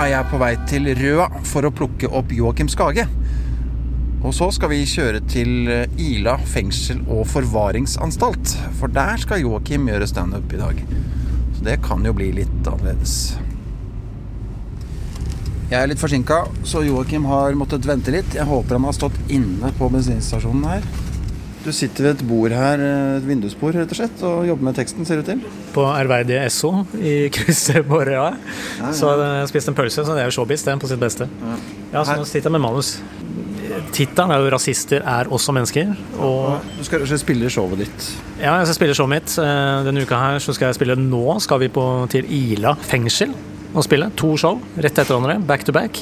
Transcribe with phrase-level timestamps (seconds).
[0.00, 3.04] er jeg på vei til Røa for å plukke opp Joakim Skage.
[4.20, 5.68] Og så skal vi kjøre til
[6.00, 8.54] Ila fengsel og forvaringsanstalt.
[8.80, 10.82] For der skal Joakim gjøre standup i dag.
[11.56, 13.36] Så det kan jo bli litt annerledes.
[15.70, 18.32] Jeg er litt forsinka, så Joakim har måttet vente litt.
[18.34, 20.88] Jeg håper han har stått inne på bensinstasjonen her.
[21.60, 22.80] Du sitter ved et bord her,
[23.18, 25.58] et vindusbord rett og slett, og jobber med teksten, ser det ut til?
[25.74, 28.30] På ærverdige SO i krysset på Røa.
[28.96, 31.28] Så jeg spiste en pølse, så det er jo showbiz, det, er på sitt beste.
[31.92, 32.94] Ja, så nå sitter jeg med manus.
[33.94, 35.92] Tittelen er jo 'Rasister er også mennesker'.
[36.18, 38.08] Og Du skal spille showet ditt.
[38.40, 39.38] ja, jeg skal spille showet mitt.
[39.38, 43.30] Eh, Denne uka her så skal jeg spille Nå skal vi på, til Ila fengsel
[43.74, 44.10] og spille.
[44.16, 46.00] To show rett etter hverandre, back to back.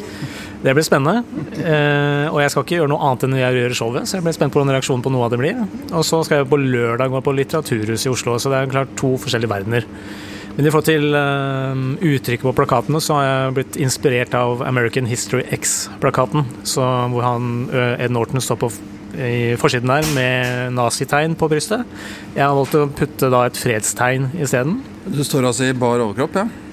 [0.59, 1.23] Det blir spennende.
[1.62, 4.35] Eh, og jeg skal ikke gjøre noe annet enn jeg gjør showet, så jeg blir
[4.35, 5.61] spent på hvordan reaksjonen på noe av det blir.
[5.93, 8.97] Og så skal jeg på lørdag gå på Litteraturhuset i Oslo, så det er klart
[8.98, 9.87] to forskjellige verdener.
[10.59, 15.06] Men i forhold til eh, uttrykket på plakatene, så har jeg blitt inspirert av American
[15.06, 16.48] History X-plakaten.
[16.67, 18.72] Hvor han, Ed Norton står på
[19.19, 21.87] i forsiden der med nazitegn på brystet.
[22.34, 24.83] Jeg har valgt å putte da et fredstegn isteden.
[25.06, 26.67] Du står altså i bar overkropp, ja?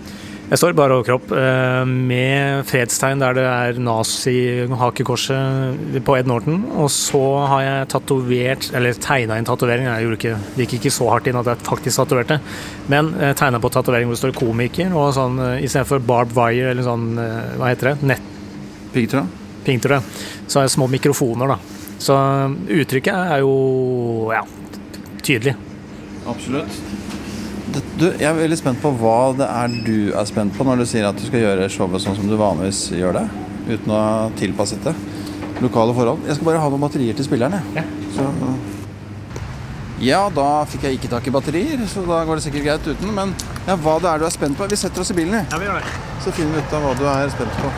[0.46, 6.60] Jeg står bare overkropp kropp med fredstegn der det er nazi-hakekorset på Ed Norton.
[6.78, 9.88] Og så har jeg tatovert, eller tegna inn tatovering.
[9.90, 12.38] Jeg gjorde ikke, det gikk ikke så hardt inn at jeg faktisk tatoverte.
[12.94, 16.76] Men uh, tegna på tatovering hvor det står komiker, og sånn uh, istedenfor barb wire
[16.76, 17.08] eller sånn,
[17.58, 17.96] hva heter det?
[18.14, 18.26] Nett...
[18.94, 19.26] Piggtråd?
[19.66, 20.06] Piggtråd.
[20.46, 21.58] Så har jeg små mikrofoner, da.
[21.98, 22.14] Så
[22.70, 24.46] uttrykket er jo ja,
[25.26, 25.58] tydelig.
[26.30, 27.05] Absolutt.
[28.00, 30.86] Du, jeg er veldig spent på hva det er du er spent på når du
[30.88, 33.24] sier at du skal gjøre showet sånn som du vanligvis gjør det,
[33.68, 34.94] uten å ha tilpasset det.
[35.64, 36.24] Lokale forhold.
[36.28, 37.84] Jeg skal bare ha noen batterier til spilleren, jeg.
[38.20, 38.24] Ja.
[40.06, 43.14] Ja, da fikk jeg ikke tak i batterier, så da går det sikkert greit uten.
[43.16, 43.32] Men
[43.68, 45.68] ja, hva det er du er spent på Vi setter oss i bilen, Ja, vi
[45.70, 45.94] gjør det.
[46.24, 47.72] så finner vi ut av hva du er spent på.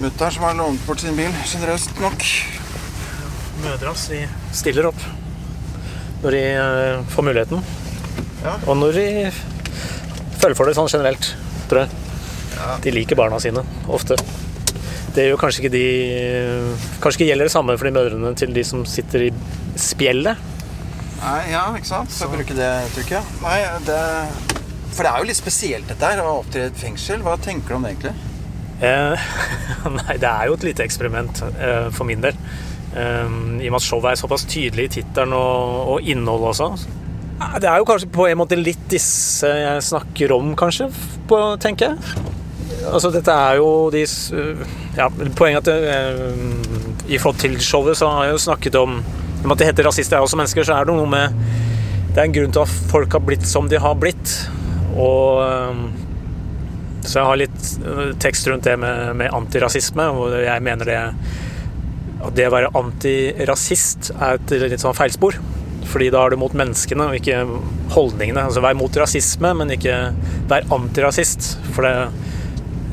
[0.00, 2.24] Mutter'n som har lånt bort sin bil, generøst nok.
[3.66, 4.22] Mødre hans de
[4.54, 5.00] stiller opp
[6.22, 7.62] når de eh, får muligheten.
[8.44, 8.56] Ja.
[8.66, 9.06] Og når de
[10.40, 11.32] føler for det sånn generelt,
[11.70, 12.02] tror jeg.
[12.86, 13.62] De liker barna sine
[13.92, 14.16] ofte.
[15.16, 15.86] Det gjør kanskje ikke de
[17.00, 19.30] Kanskje ikke gjelder det samme for de mødrene til de som sitter i
[19.80, 20.40] spjeldet.
[21.22, 22.12] Nei, ja, ikke sant?
[22.12, 23.36] Skal bruke det trykket.
[23.44, 24.00] Nei, det
[24.92, 27.24] For det er jo litt spesielt dette her, å opptre i et fengsel.
[27.24, 28.14] Hva tenker du om det egentlig?
[28.84, 29.28] Eh,
[29.98, 32.36] nei, det er jo et lite eksperiment eh, for min del.
[32.96, 36.70] Eh, I og med at showet er såpass tydelig i tittelen og, og innholdet også.
[37.40, 40.88] Eh, Det er jo kanskje på en måte litt disse jeg snakker om, kanskje,
[41.28, 42.24] på, tenker jeg.
[42.86, 44.02] Altså, dette er jo de
[44.96, 45.06] ja,
[45.38, 45.94] Poenget at det,
[47.10, 48.98] i forhold til showet så har jeg jo snakket om
[49.46, 51.34] om at det heter rasister er også mennesker, så er det noe med
[52.14, 54.32] Det er en grunn til at folk har blitt som de har blitt.
[54.96, 55.82] Og eh,
[57.06, 60.96] så jeg har litt øh, tekst rundt det med, med antirasisme, og jeg mener det
[62.36, 65.38] det å være antirasist er et litt sånn feilspor.
[65.86, 67.42] Fordi da er du mot menneskene og ikke
[67.94, 68.46] holdningene.
[68.48, 69.98] Altså vær mot rasisme, men ikke
[70.50, 71.52] vær antirasist.
[71.76, 71.94] For det,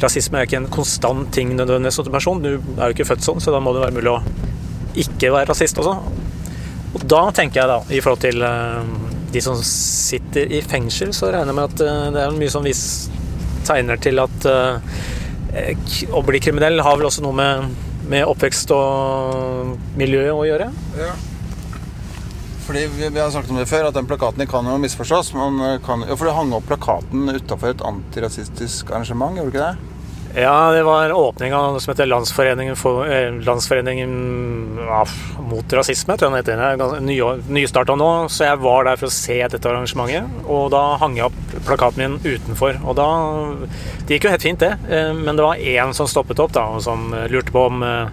[0.04, 2.44] rasisme er ikke en konstant ting nødvendigvis som person.
[2.44, 4.20] Du er jo ikke født sånn, så da må det være mulig å
[5.04, 5.96] ikke være rasist også.
[6.94, 8.92] Og da tenker jeg da, i forhold til øh,
[9.34, 12.68] de som sitter i fengsel, så regner jeg med at øh, det er mye som
[12.68, 12.84] vis
[13.66, 15.00] tegner til at eh,
[16.14, 17.74] å bli kriminell har vel også noe med,
[18.10, 20.72] med oppvekst og miljø å gjøre.
[21.00, 21.14] Ja.
[22.64, 25.34] Fordi vi, vi har snakket om det før, at den plakaten kan jo misforstås.
[25.36, 29.68] Man kan, ja, for du hang opp plakaten utafor et antirasistisk arrangement, gjorde du ikke
[29.68, 29.93] det?
[30.36, 35.04] Ja, det var åpning av noe som heter Landsforeningen, for, eh, Landsforeningen ja,
[35.46, 36.80] mot rasisme, tror jeg den heter.
[37.06, 40.26] Det er Nystarta nå, så jeg var der for å se dette arrangementet.
[40.50, 42.82] Og da hang jeg opp plakaten min utenfor.
[42.82, 43.10] Og da
[44.08, 44.72] Det gikk jo helt fint, det.
[44.90, 48.10] Eh, Men det var én som stoppet opp, da, og som lurte på om eh,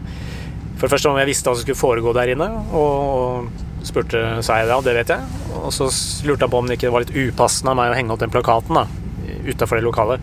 [0.77, 3.49] For det første om jeg visste hva som skulle foregå der inne, og
[3.83, 5.21] spurte sa jeg Og det vet jeg.
[5.65, 5.89] Og så
[6.27, 8.31] lurte han på om det ikke var litt upassende av meg å henge opp den
[8.31, 8.87] plakaten da,
[9.49, 10.21] utafor det lokalet.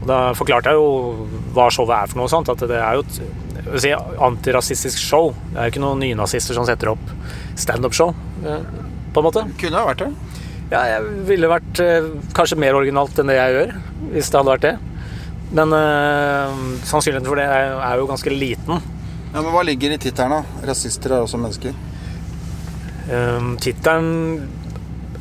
[0.00, 2.50] Og da forklarte jeg jo hva showet er for noe sånt.
[2.52, 5.34] At det er jo et si, antirasistisk show.
[5.50, 7.12] Det er jo ikke noen nynazister som setter opp
[7.60, 8.14] standup-show,
[8.46, 8.62] eh,
[9.12, 9.44] på en måte.
[9.60, 10.12] Kunne ha vært det.
[10.70, 13.74] Ja, jeg ville vært eh, kanskje mer originalt enn det jeg gjør,
[14.14, 14.76] hvis det hadde vært det.
[15.50, 18.90] Men øh, sannsynligheten for det er, er jo ganske liten.
[19.30, 20.66] Ja, Men hva ligger i tittelen, da?
[20.70, 21.74] Rasister er også mennesker.
[23.10, 24.10] Um, Tittelen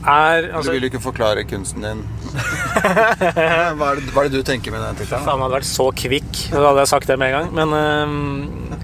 [0.06, 2.04] er altså, du vil jo ikke forklare kunsten din.
[3.80, 5.26] hva, er det, hva er det du tenker med den tittelen?
[5.28, 7.54] Han hadde vært så kvikk, Da hadde jeg sagt det med en gang.
[7.58, 8.76] Men um,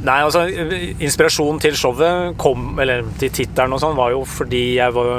[0.00, 4.96] Nei, altså Inspirasjonen til showet kom Eller til tittelen og sånn var jo fordi jeg
[4.96, 5.10] var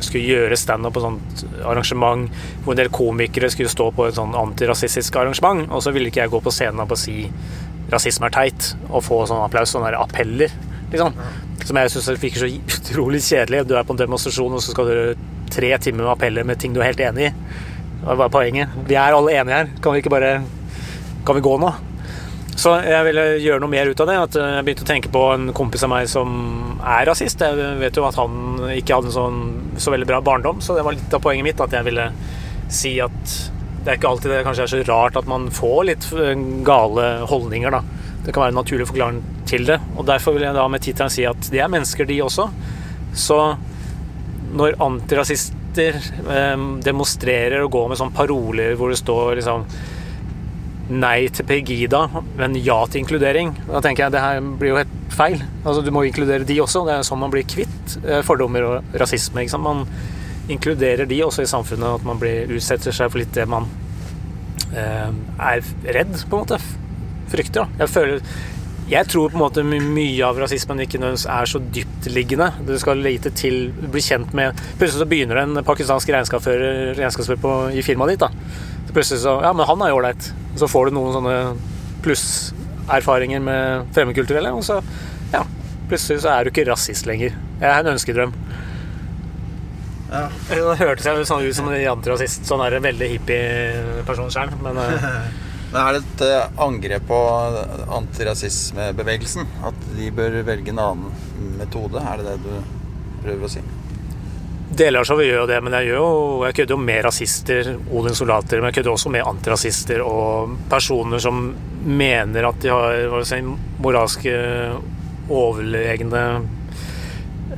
[0.00, 2.30] skulle gjøre standup på sånt arrangement
[2.64, 6.22] hvor en del komikere skulle stå på et sånn antirasistisk arrangement, og så ville ikke
[6.22, 7.26] jeg gå på scenen og si
[7.92, 10.52] rasisme er teit, og få sånn applaus, sånne appeller,
[10.92, 11.18] liksom.
[11.66, 13.66] Som jeg syns virker så utrolig kjedelig.
[13.68, 16.74] Du er på en demonstrasjon, og så skal du tre timer med appeller med ting
[16.74, 17.34] du er helt enig i.
[18.00, 18.72] Det var poenget.
[18.88, 19.70] Vi er alle enige her.
[19.82, 20.40] Kan vi ikke bare
[21.26, 21.68] Kan vi gå nå?
[22.60, 24.16] Så jeg ville gjøre noe mer ut av det.
[24.24, 26.30] At jeg begynte å tenke på en kompis av meg som
[26.80, 27.44] er rasist.
[27.44, 29.40] Jeg vet jo at han ikke hadde en sånn
[29.80, 31.60] så veldig bra barndom, så det var litt av poenget mitt.
[31.60, 32.10] At jeg ville
[32.72, 33.36] si at
[33.80, 36.08] det er ikke alltid det kanskje er så rart at man får litt
[36.66, 37.99] gale holdninger, da.
[38.24, 39.78] Det kan være en naturlig forklaring til det.
[39.96, 42.48] Og derfor vil jeg da med tittelen si at de er mennesker, de også.
[43.16, 43.38] Så
[44.56, 49.66] når antirasister eh, demonstrerer og går med sånne paroler hvor det står liksom
[50.90, 52.02] nei til Pegida,
[52.38, 53.52] men ja til inkludering.
[53.68, 55.38] Da tenker jeg det her blir jo helt feil.
[55.62, 56.82] Altså, du må inkludere de også.
[56.86, 59.46] Det er sånn man blir kvitt eh, fordommer og rasisme.
[59.62, 59.84] Man
[60.50, 63.68] inkluderer de også i samfunnet, at man blir, utsetter seg for litt det man
[64.74, 65.62] eh, er
[65.94, 66.60] redd, på en måte.
[67.30, 67.84] Frykter, da.
[67.84, 68.24] Jeg føler
[68.90, 72.48] jeg tror på en måte mye av rasismen ikke nødvendigvis er så dyptliggende.
[72.66, 77.76] Du skal lite til, bli kjent med Plutselig så begynner det en pakistansk regnskapsfører, regnskapsfører
[77.78, 78.24] i firmaet ditt.
[78.24, 78.32] da.
[78.88, 80.32] Så plutselig så Ja, men han er jo ålreit.
[80.58, 81.36] Så får du noen sånne
[82.02, 84.80] plusserfaringer med fremmedkulturelle, og så
[85.30, 85.44] ja,
[85.86, 87.36] plutselig så er du ikke rasist lenger.
[87.60, 88.34] Jeg er en ønskedrøm.
[90.10, 90.24] Ja.
[90.50, 92.42] Det hørtes jeg sånn ut som en antirasist.
[92.48, 94.82] Sånn er det veldig hippie person sjøl, men
[95.70, 97.18] Men er det et eh, angrep på
[98.00, 99.46] antirasismebevegelsen?
[99.68, 102.02] At de bør velge en annen metode?
[102.02, 102.50] Er det det du
[103.22, 103.62] prøver å si?
[104.70, 106.10] Deler av showet gjør det, men jeg, gjør jo,
[106.46, 111.22] jeg kødder jo med rasister, Odins soldater, men jeg kødder også med antirasister og personer
[111.22, 111.40] som
[111.86, 113.40] mener at de har si,
[113.82, 114.36] moralske
[115.30, 116.22] overlegne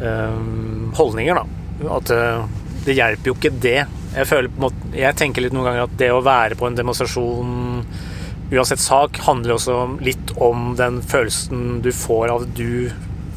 [0.01, 0.41] øh,
[0.97, 1.45] holdninger, da.
[1.99, 2.47] At øh,
[2.87, 3.81] det hjelper jo ikke det.
[4.17, 7.85] Jeg, føler, måte, jeg tenker litt noen ganger at det å være på en demonstrasjon
[8.53, 12.91] uansett sak, handler også litt om den følelsen du får av at du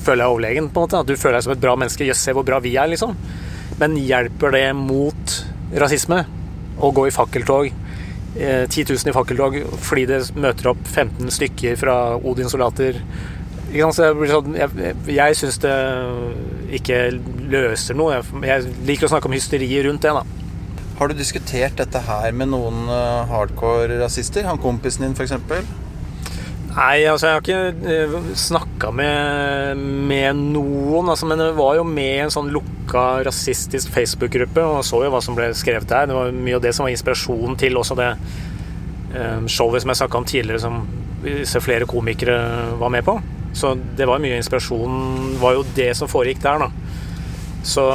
[0.05, 0.69] føler deg overlegen.
[0.69, 2.05] på en måte, At du føler deg som et bra menneske.
[2.05, 3.15] Jøss, se hvor bra vi er, liksom.
[3.79, 5.37] Men hjelper det mot
[5.75, 6.25] rasisme
[6.79, 7.71] å gå i fakkeltog?
[8.35, 12.99] Eh, 10 000 i fakkeltog fordi det møter opp 15 stykker fra Odins soldater.
[13.75, 15.75] Sånn, jeg jeg syns det
[16.79, 16.99] ikke
[17.51, 18.21] løser noe.
[18.43, 20.11] Jeg liker å snakke om hysteriet rundt det.
[20.11, 20.44] da.
[20.95, 24.45] Har du diskutert dette her med noen uh, hardcore rasister?
[24.47, 25.35] Han kompisen din, f.eks.?
[26.75, 31.07] Nei, altså jeg har ikke eh, snakka med, med, noen.
[31.11, 35.11] Altså, men jeg var jo med i en sånn lukka rasistisk Facebook-gruppe og så jo
[35.13, 36.09] hva som ble skrevet der.
[36.11, 38.09] Det var mye av det som var inspirasjonen til også det
[39.15, 40.63] um, showet som jeg snakka om tidligere,
[41.47, 42.35] som flere komikere
[42.81, 43.15] var med på.
[43.55, 46.95] Så det var mye inspirasjon var jo det som foregikk der, da.
[47.65, 47.87] Så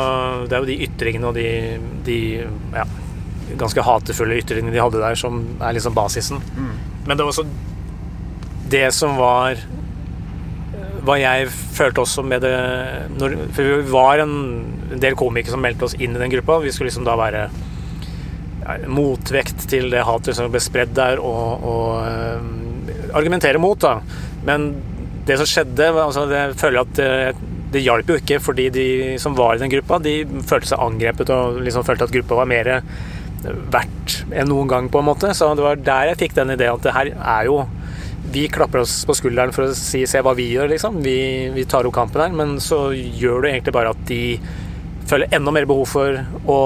[0.49, 1.51] det er jo de ytringene og de,
[2.07, 2.19] de
[2.75, 2.89] ja,
[3.61, 6.41] ganske hatefulle ytringene de hadde der, som er liksom basisen.
[6.57, 6.73] Mm.
[7.07, 7.47] Men det var også
[8.71, 9.61] det som var
[11.05, 12.53] hva jeg følte også med det
[13.17, 14.35] når, For vi var en,
[14.93, 16.61] en del komikere som meldte oss inn i den gruppa.
[16.65, 21.65] Vi skulle liksom da være ja, motvekt til det hatet som ble spredd der, og,
[21.65, 23.97] og øh, argumentere mot, da.
[24.47, 24.75] Men
[25.27, 27.11] det som skjedde, altså, jeg føler at det,
[27.75, 28.89] det hjalp jo ikke, fordi de
[29.23, 30.19] som var i den gruppa, de
[30.49, 32.71] følte seg angrepet og liksom følte at gruppa var mer
[33.45, 35.33] verdt enn noen gang, på en måte.
[35.37, 37.63] Så det var der jeg fikk den ideen at det her er jo
[38.31, 41.01] Vi klapper oss på skulderen for å si 'se hva vi gjør', liksom.
[41.03, 44.39] Vi, vi tar opp kampen her, men så gjør det egentlig bare at de
[45.09, 46.61] føler enda mer behov for å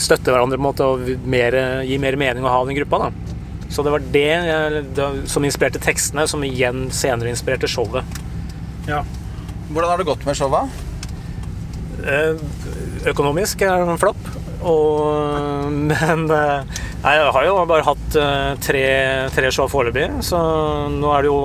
[0.00, 3.10] støtte hverandre på en måte, og mer, gi mer mening å ha den gruppa.
[3.10, 3.34] da.
[3.68, 8.06] Så det var det, jeg, det som inspirerte tekstene, som igjen senere inspirerte showet.
[8.86, 9.02] Ja.
[9.70, 10.70] Hvordan har det gått med showet?
[12.04, 12.36] Eh,
[13.10, 14.20] økonomisk er det en flopp.
[14.64, 18.86] Og, men eh, jeg har jo bare hatt eh, tre,
[19.34, 20.08] tre show foreløpig.
[20.24, 20.40] Så
[20.92, 21.42] nå er det jo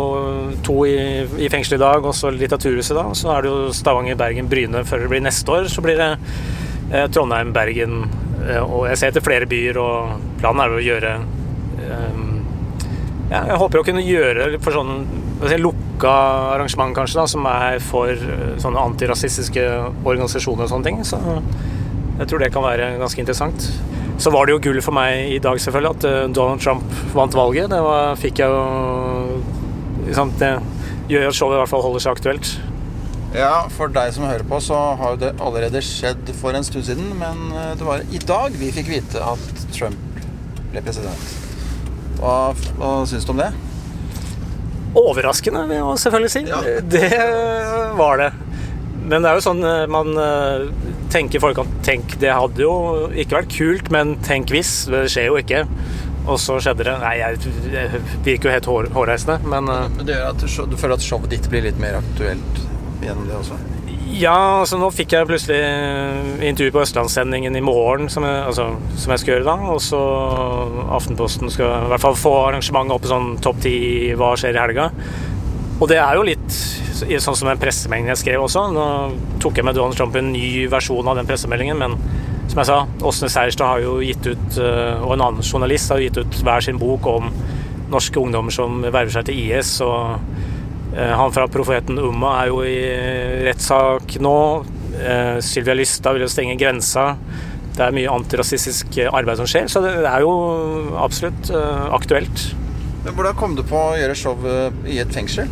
[0.65, 3.09] to i, i fengsel i dag, og så Litteraturhuset da.
[3.17, 5.69] Så er det jo Stavanger, Bergen, Bryne før det blir neste år.
[5.71, 8.01] Så blir det eh, Trondheim, Bergen
[8.39, 11.09] og jeg ser etter flere byer, og planen er jo å gjøre
[11.83, 12.21] eh,
[13.29, 14.93] ja, Jeg håper å kunne gjøre for sånn
[15.43, 16.13] si, lukka
[16.55, 19.65] arrangement, kanskje, da, som er for eh, sånne antirasistiske
[20.07, 21.03] organisasjoner og sånne ting.
[21.07, 21.19] Så
[22.19, 23.69] jeg tror det kan være ganske interessant.
[24.19, 27.37] Så var det jo gull for meg i dag, selvfølgelig, at eh, Donald Trump vant
[27.37, 27.69] valget.
[27.71, 29.39] Det var, fikk jeg jo
[30.09, 30.51] liksom, Det
[31.09, 32.51] gjør at showet i hvert fall holder seg aktuelt.
[33.35, 36.87] Ja, for deg som hører på, så har jo det allerede skjedd for en stund
[36.89, 37.13] siden.
[37.21, 40.19] Men eh, det var i dag vi fikk vite at Trump
[40.73, 41.31] ble president.
[42.19, 43.53] Hva, hva syns du om det?
[44.99, 46.43] Overraskende, vil jeg selvfølgelig si.
[46.49, 46.61] Ja.
[46.83, 47.09] Det
[47.95, 48.31] var det.
[49.09, 50.67] Men det er jo sånn eh, man eh,
[51.13, 52.73] tenker folk kan Tenk, det hadde jo
[53.09, 54.83] ikke vært kult, men tenk hvis.
[54.91, 55.63] Det skjer jo ikke.
[56.29, 56.95] Og så skjedde det.
[57.01, 57.39] Nei, jeg,
[57.73, 57.85] det
[58.27, 61.33] virker jo helt hår, hårreisende, men Men det gjør at du, du føler at showet
[61.33, 62.63] ditt blir litt mer aktuelt
[63.01, 63.57] gjennom det også?
[64.09, 65.59] Ja, altså nå fikk jeg plutselig
[66.41, 68.65] intervju på Østlandssendingen i morgen, som jeg, altså,
[68.97, 69.57] som jeg skal gjøre da.
[69.75, 69.99] Og så
[70.97, 73.75] Aftenposten skal i hvert fall få arrangementet opp i sånn topp ti
[74.17, 74.89] hva skjer i helga.
[75.79, 76.57] Og det er jo litt
[76.99, 78.65] sånn som en pressemelding jeg skrev også.
[78.73, 78.85] Nå
[79.43, 81.97] tok jeg med Donald Trump en ny versjon av den pressemeldingen, men
[82.49, 86.17] som jeg sa, Åsne Seierstad har jo gitt ut, og en annen journalist har gitt
[86.17, 87.29] ut hver sin bok om
[87.89, 89.75] norske ungdommer som verver seg til IS.
[89.85, 90.17] og
[90.97, 92.79] han fra Profeten Umma er jo i
[93.45, 94.35] rettssak nå.
[95.45, 97.11] Sylvia Lystad vil jo stenge grensa.
[97.77, 100.33] Det er mye antirasistisk arbeid som skjer, så det er jo
[100.99, 101.53] absolutt
[101.93, 102.49] aktuelt.
[103.05, 104.49] Hvordan kom du på å gjøre show
[104.89, 105.47] i et fengsel?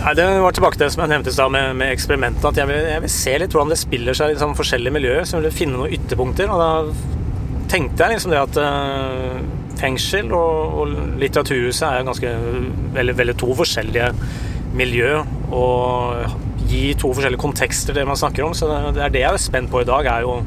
[0.00, 2.44] Nei, Det var tilbake til det som jeg nevnte stad med, med eksperimentet.
[2.48, 5.26] At jeg vil, jeg vil, se litt hvordan det spiller seg i liksom, forskjellige miljøer.
[5.28, 6.48] Så jeg vil finne noen ytterpunkter.
[6.48, 9.42] Og da tenkte jeg liksom det at uh,
[9.80, 12.32] fengsel og, og Litteraturhuset er ganske
[12.96, 14.10] veldig, veldig to forskjellige
[14.80, 15.20] miljø.
[15.52, 18.56] Og gi to forskjellige kontekster det man snakker om.
[18.56, 20.38] Så det, det er det jeg er spent på i dag, er jo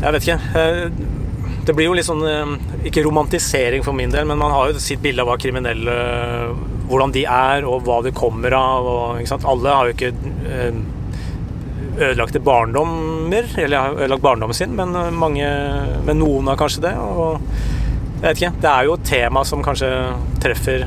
[0.00, 0.42] Jeg vet ikke.
[0.54, 2.22] Uh, det blir jo litt sånn
[2.88, 5.96] Ikke romantisering for min del, men man har jo sitt bilde av hva kriminelle
[6.90, 8.86] Hvordan de er, og hva de kommer av.
[8.90, 10.12] Og, Alle har jo ikke
[12.00, 15.46] ødelagte barndommer, eller har ødelagt barndommen sin, men, mange,
[16.06, 16.94] men noen har kanskje det.
[16.96, 17.40] Og
[18.20, 18.54] jeg vet ikke.
[18.62, 19.90] Det er jo et tema som kanskje
[20.42, 20.86] treffer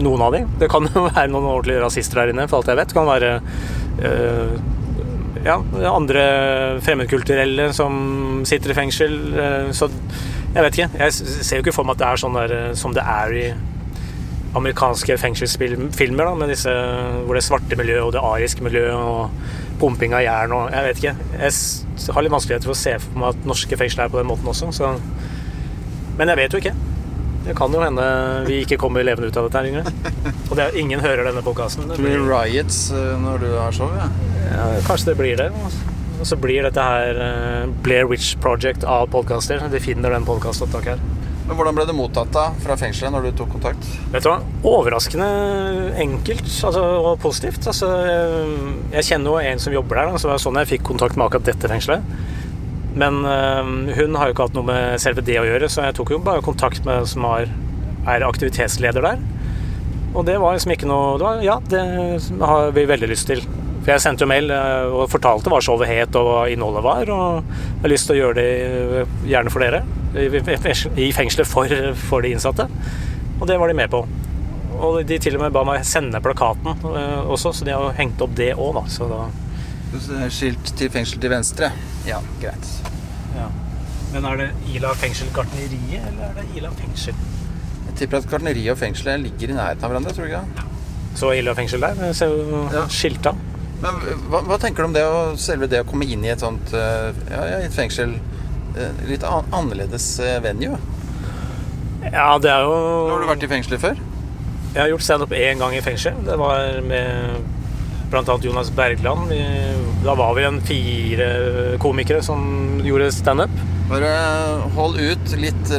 [0.00, 0.50] noen av dem.
[0.60, 2.92] Det kan jo være noen ordentlige rasister her inne, for alt jeg vet.
[2.92, 3.32] Det kan være
[4.10, 4.54] øh,
[5.44, 5.56] ja,
[5.90, 6.24] andre
[6.84, 9.18] fremmedkulturelle som sitter i fengsel.
[9.76, 9.90] Så
[10.54, 11.04] jeg vet ikke.
[11.04, 13.50] Jeg ser jo ikke for meg at det er sånn der som det er i
[14.58, 16.72] amerikanske fengselsfilmer, da, med disse,
[17.26, 19.30] hvor det svarte miljøet og det ariske miljøet og
[19.80, 21.14] pumping av jern og Jeg vet ikke.
[21.38, 24.30] Jeg har litt vanskeligheter for å se for meg at norske fengsler er på den
[24.30, 24.94] måten også, så
[26.18, 26.74] Men jeg vet jo ikke.
[27.46, 28.02] Det kan jo hende
[28.44, 30.10] vi ikke kommer levende ut av dette her, Yngre.
[30.50, 31.88] Og det er, ingen hører denne podkasten.
[31.88, 34.10] Det blir riots når du har show, ja?
[34.50, 35.48] ja kanskje det blir det.
[36.20, 39.64] Og så blir dette her Blair Witch Project av podkaster.
[39.72, 41.19] De finner den podkastopptaket her.
[41.50, 43.86] Men Hvordan ble det mottatt da fra fengselet når du tok kontakt?
[44.12, 44.36] Vet du hva?
[44.70, 45.26] Overraskende
[45.98, 47.66] enkelt altså, og positivt.
[47.66, 47.88] Altså,
[48.92, 51.26] jeg kjenner jo en som jobber der, så det var sånn jeg fikk kontakt med
[51.26, 52.06] akkurat dette fengselet.
[53.02, 55.98] Men øh, hun har jo ikke hatt noe med selve det å gjøre, så jeg
[55.98, 57.50] tok jo bare kontakt med som har,
[58.06, 59.28] er aktivitetsleder der.
[60.14, 61.82] Og det var liksom ikke noe det var, Ja, det
[62.46, 63.42] har vi veldig lyst til.
[63.80, 67.42] For jeg sendte jo mail og fortalte hva showet het og hva innholdet var, og
[67.42, 69.82] jeg har lyst til å gjøre det gjerne for dere.
[70.14, 71.70] I fengselet for,
[72.08, 72.66] for de innsatte.
[73.40, 74.02] Og det var de med på.
[74.80, 76.84] Og de til og med ba meg sende plakaten
[77.26, 78.84] også, så de har hengt opp det òg, da.
[78.90, 79.24] Så da
[80.30, 81.72] Skilt til fengsel til venstre.
[82.06, 82.68] Ja, greit.
[83.34, 83.48] Ja.
[84.12, 87.18] Men er det Ila fengsel Gartneriet, eller er det Ila fengsel?
[87.88, 90.66] Jeg tipper at gartneriet og fengselet ligger i nærheten av hverandre, tror du ikke?
[91.18, 92.12] Så Ila fengsel der?
[92.16, 92.84] Ser jo ja.
[92.90, 93.34] skilta.
[93.80, 93.98] Men
[94.30, 96.74] hva, hva, tenker du om det å, selve det å komme inn i et sånt
[96.74, 98.14] ja, i et fengsel?
[99.08, 100.06] Litt annerledes
[100.44, 100.78] venue?
[102.10, 102.76] Ja, det er jo
[103.10, 103.98] Har du vært i fengselet før?
[104.70, 106.14] Jeg har gjort standup én gang i fengsel.
[106.26, 107.40] Det var med
[108.10, 108.38] bl.a.
[108.42, 109.32] Jonas Bergland.
[110.04, 111.26] Da var vi en fire
[111.82, 113.50] komikere som gjorde standup.
[113.90, 114.10] Bare
[114.76, 115.72] hold ut litt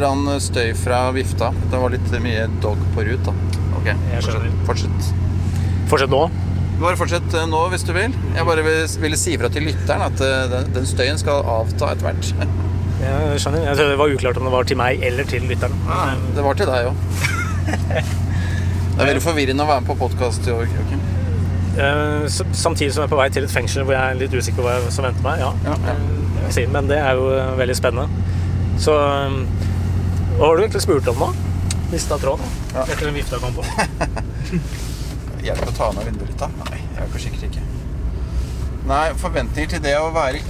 [0.44, 1.54] støy fra vifta.
[1.72, 3.36] Det var litt mye dog på rut, da.
[3.80, 3.88] Ok,
[4.20, 4.66] fortsett.
[4.68, 5.14] fortsett.
[5.88, 6.26] Fortsett nå?
[6.82, 8.12] Bare fortsett nå hvis du vil.
[8.36, 12.36] Jeg bare ville si fra til lytteren at den støyen skal avta etter hvert.
[13.02, 13.64] Jeg skjønner.
[13.66, 15.78] Jeg tror det var uklart om det var til meg eller til lytteren.
[15.88, 16.02] Ja,
[16.36, 16.96] det var til deg òg.
[17.92, 20.48] det er veldig forvirrende å være med på podkast.
[20.48, 21.02] Joakim.
[21.72, 24.60] Uh, samtidig som jeg er på vei til et fengsel hvor jeg er litt usikker
[24.60, 25.42] på hva som venter meg.
[25.42, 25.54] Ja.
[25.66, 26.66] ja, ja.
[26.74, 28.28] Men det er jo veldig spennende.
[28.82, 28.96] Så
[30.38, 31.32] Hva har du egentlig spurt om nå?
[31.92, 32.86] Mista tråden ja.
[32.86, 33.66] etter den vifta kom på.
[35.46, 36.48] Hjelp å ta ned vinduet litt, da?
[36.70, 37.66] Nei, ikke sikkert ikke.
[38.90, 40.42] Nei, forventninger til det å være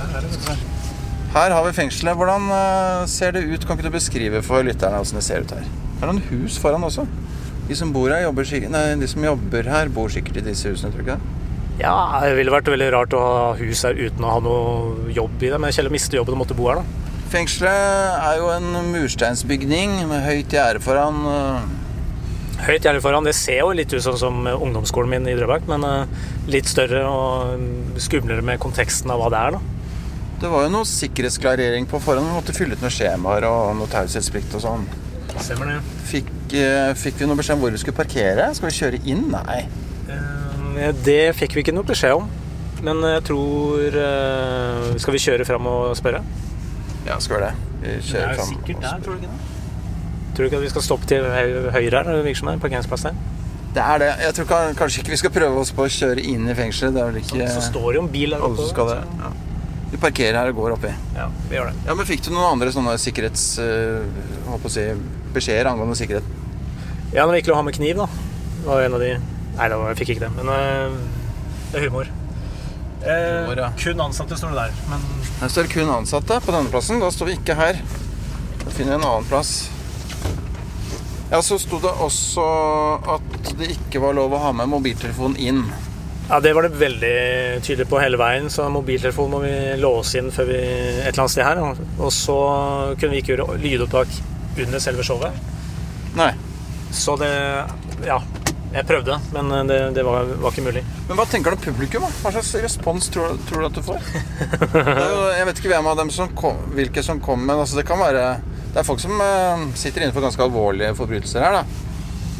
[1.31, 2.17] Her har vi fengselet.
[2.19, 2.49] Hvordan
[3.07, 3.63] ser det ut?
[3.63, 5.63] Kan ikke du beskrive for lytterne hvordan det ser ut her?
[5.63, 7.05] Det er noen hus foran også.
[7.69, 8.27] De som bor her,
[8.73, 11.37] nei, de som jobber her, bor sikkert i disse husene, tror du ikke det?
[11.79, 15.39] Ja, det ville vært veldig rart å ha hus her uten å ha noe jobb
[15.39, 15.61] i det.
[15.61, 17.15] Men Kjell mister jobben og måtte bo her, da.
[17.31, 21.23] Fengselet er jo en mursteinsbygning med høyt gjerde foran.
[22.67, 23.23] Høyt gjerde foran.
[23.23, 26.11] Det ser jo litt ut sånn som ungdomsskolen min i Drøbak, men
[26.51, 29.70] litt større og skumlere med konteksten av hva det er, da.
[30.41, 32.25] Det var jo noe sikkerhetsklarering på forhånd.
[32.31, 34.85] Vi måtte fylle ut noen skjemaer og noe taushetsplikt og sånn.
[35.37, 35.79] Stemmer det.
[36.09, 36.31] Fikk,
[36.97, 38.49] fikk, vi noe beskjed om hvor vi skulle parkere?
[38.57, 39.27] Skal vi kjøre inn?
[39.31, 39.61] Nei.
[40.11, 42.29] Eh, det fikk vi ikke noe beskjed om.
[42.81, 46.23] Men jeg tror eh, Skal vi kjøre fram og spørre?
[47.05, 47.51] Ja, skal vi det.
[47.83, 48.55] Vi kjører fram.
[49.05, 49.51] tror du ikke det?
[50.31, 52.09] Tror du ikke at vi skal stoppe til høyre her?
[52.09, 53.21] Det virker som det er parkeringsplass der.
[53.75, 54.09] Det er det.
[54.25, 56.97] Jeg tror kanskje ikke vi skal prøve oss på å kjøre inn i fengselet.
[56.97, 58.65] Det er vel ikke Så står det jo en bil der alle oppe.
[58.65, 58.99] som skal det.
[59.21, 59.31] Ja.
[59.91, 60.91] Vi parkerer her og går oppi.
[61.17, 61.81] Ja, vi gjør det.
[61.89, 63.43] Ja, men Fikk du noen andre sånne sikkerhets...
[63.59, 64.05] øh,
[64.47, 64.85] holdt på å si,
[65.35, 66.27] beskjeder angående sikkerhet?
[67.11, 68.07] Ja, når vi ikke å ha med kniv, da.
[68.61, 69.11] Det var en av de
[69.51, 70.31] Nei, var, jeg fikk ikke det.
[70.37, 70.93] Men eh,
[71.73, 72.07] det er humor.
[73.01, 73.67] Eh, Humor, ja.
[73.81, 74.79] Kun ansatte står det der.
[74.87, 75.03] Men
[75.41, 77.01] Her står det kun ansatte på denne plassen.
[77.03, 77.81] Da står vi ikke her.
[78.63, 79.51] Da finner vi en annen plass.
[81.31, 82.43] Ja, Så sto det også
[83.17, 85.65] at det ikke var lov å ha med mobiltelefon inn.
[86.31, 87.15] Ja, det var det veldig
[87.65, 88.45] tydelig på hele veien.
[88.51, 91.59] Så mobiltelefonen må vi låse inn før vi et eller annet sted her.
[91.99, 92.37] Og så
[92.95, 94.13] kunne vi ikke gjøre lydopptak
[94.63, 95.35] under selve showet.
[96.15, 96.31] Nei.
[96.91, 97.33] Så det
[98.07, 98.21] Ja.
[98.71, 100.81] Jeg prøvde, men det, det var, var ikke mulig.
[101.09, 102.05] Men hva tenker du om publikum?
[102.05, 102.11] da?
[102.21, 104.05] Hva slags respons tror, tror du at du får?
[105.11, 107.83] Jo, jeg vet ikke hvem av dem som kom, hvilke som kom, men altså det
[107.89, 108.29] kan være
[108.71, 111.89] Det er folk som eh, sitter innenfor ganske alvorlige forbrytelser her, da.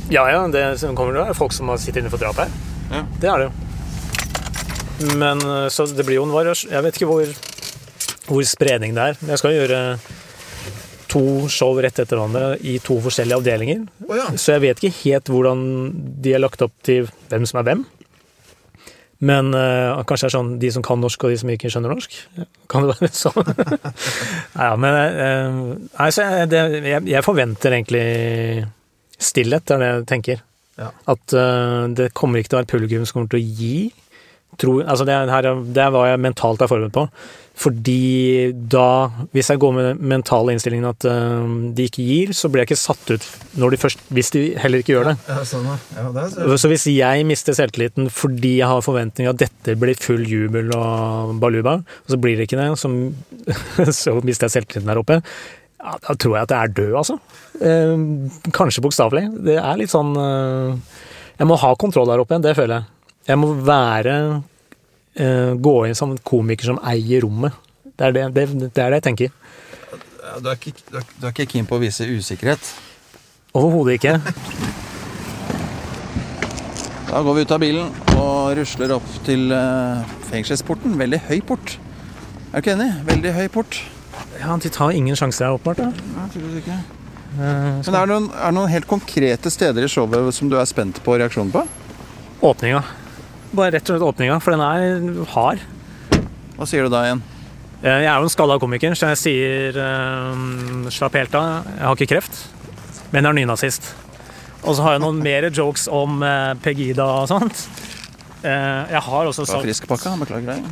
[0.08, 0.64] Ja, ja, det
[0.96, 2.56] kommer er folk som sitter innenfor drap her.
[2.96, 3.04] Ja.
[3.20, 3.71] Det er det jo.
[5.18, 7.32] Men eh, så det blir jo en variasjon Jeg vet ikke hvor,
[8.28, 9.24] hvor spredning det er.
[9.34, 9.80] Jeg skal gjøre
[11.12, 13.82] to show rett etter hverandre i to forskjellige avdelinger.
[14.08, 14.30] Oh, ja.
[14.40, 15.66] Så jeg vet ikke helt hvordan
[16.24, 17.82] de er lagt opp til hvem som er hvem.
[19.22, 21.94] Men uh, kanskje det er sånn de som kan norsk, og de som ikke skjønner
[21.94, 22.16] norsk?
[22.72, 23.52] Kan det være sånn?
[23.52, 25.60] Nei, ja, men uh,
[26.08, 28.06] altså, det, jeg, jeg forventer egentlig
[29.22, 30.42] stillhet, det er det jeg tenker.
[30.82, 30.90] Ja.
[31.14, 33.76] At uh, det kommer ikke til å være publikum som kommer til å gi.
[34.60, 37.06] Tror, altså det, her, det var jeg mentalt er forberedt på.
[37.62, 42.64] Fordi da, hvis jeg går med mentale innstillingen at uh, de ikke gir, så blir
[42.64, 43.28] jeg ikke satt ut
[43.60, 45.16] når de først, hvis de heller ikke gjør det.
[45.28, 46.06] Ja, sånn, ja.
[46.16, 50.24] det er Så hvis jeg mister selvtilliten fordi jeg har forventninger at dette blir full
[50.26, 52.92] jubel og baluba, og så blir det ikke det, så,
[54.04, 55.20] så mister jeg selvtilliten der oppe,
[55.82, 57.20] ja, da tror jeg at jeg er død, altså.
[57.62, 59.28] Uh, kanskje bokstavelig.
[59.52, 60.74] Det er litt sånn uh,
[61.38, 62.90] Jeg må ha kontroll der oppe, det føler jeg.
[63.28, 67.54] Jeg må være uh, Gå inn som en komiker som eier rommet.
[67.86, 69.34] Det er det, det, det er det jeg tenker.
[70.42, 72.72] Du, er ikke, du, er, du er ikke keen på å vise usikkerhet?
[73.54, 74.18] Overhodet ikke.
[77.12, 80.94] Da går vi ut av bilen og rusler opp til eh, fengselsporten.
[80.96, 81.74] Veldig høy port.
[82.54, 82.88] Er du ikke enig?
[83.10, 83.82] Veldig høy port.
[84.40, 86.00] Ja, De tar ingen sjanser her, åpenbart.
[86.16, 86.78] Ja, tydeligvis ikke.
[87.36, 90.56] Eh, Men er det, noen, er det noen helt konkrete steder i showet som du
[90.56, 91.66] er spent på reaksjonen på?
[92.48, 92.80] Åpninga.
[93.52, 95.64] Bare rett og slett åpninga, for den er hard.
[96.56, 97.24] Hva sier du da igjen?
[97.82, 101.66] Eh, Jeg er jo en skalla komiker, så jeg sier um, slapp helt av.
[101.68, 102.40] Jeg har ikke kreft,
[103.12, 103.92] men jeg er nynazist.
[104.62, 107.66] Og så har jeg noen mer jokes om uh, Pegida og sånt.
[108.42, 110.16] Eh, jeg har også sagt friskpakka?
[110.24, 110.64] Beklager deg.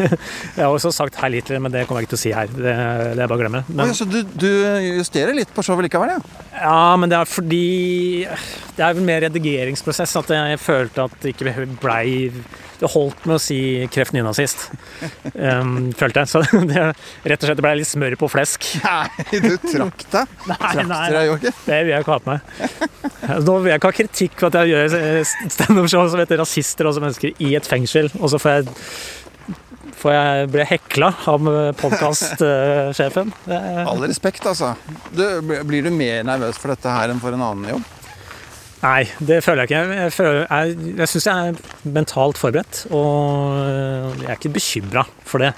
[0.56, 2.48] Jeg har også sagt Hei Hitler, men det kommer jeg ikke til å si her.
[2.54, 2.72] Det,
[3.18, 3.60] det er bare å glemme.
[3.68, 4.48] Men, så du, du
[4.96, 6.46] justerer litt på showet likevel, ja?
[6.56, 7.60] ja, men det er fordi
[8.76, 12.30] Det er vel mer redigeringsprosess at jeg følte at det ikke blei
[12.80, 13.58] Det holdt med å si
[13.92, 14.70] kreft nynazist,
[15.34, 16.30] um, følte jeg.
[16.32, 16.40] Så
[16.70, 18.70] det rett og slett det blei litt smør på flesk.
[18.86, 20.34] Nei, du trakk deg.
[20.48, 21.54] Trakk deg, ikke.
[21.66, 23.44] Det vil jeg ikke ha på meg.
[23.44, 26.96] Nå vil jeg ikke ha kritikk for at jeg gjør standup-show som heter rasister og
[26.96, 28.74] som mennesker i et fengsel, og så får jeg,
[30.00, 31.52] får jeg bli hekla av
[31.84, 33.36] podkastsjefen.
[33.84, 34.72] All respekt, altså.
[35.12, 37.96] Du, blir du mer nervøs for dette her enn for en annen jobb?
[38.80, 39.96] Nei, det føler jeg ikke.
[39.98, 45.44] Jeg, føler, jeg, jeg syns jeg er mentalt forberedt, og jeg er ikke bekymra for
[45.44, 45.52] det.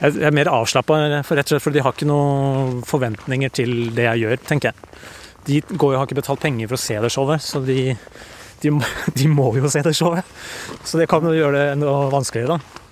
[0.00, 4.08] Jeg er mer avslappa, rett og slett fordi de har ikke noen forventninger til det
[4.08, 5.02] jeg gjør, tenker jeg.
[5.44, 7.78] De går jo har ikke betalt penger for å se det showet, så de,
[8.64, 8.72] de,
[9.20, 10.34] de må jo se det showet.
[10.82, 12.83] Så det kan jo gjøre det noe vanskeligere, da.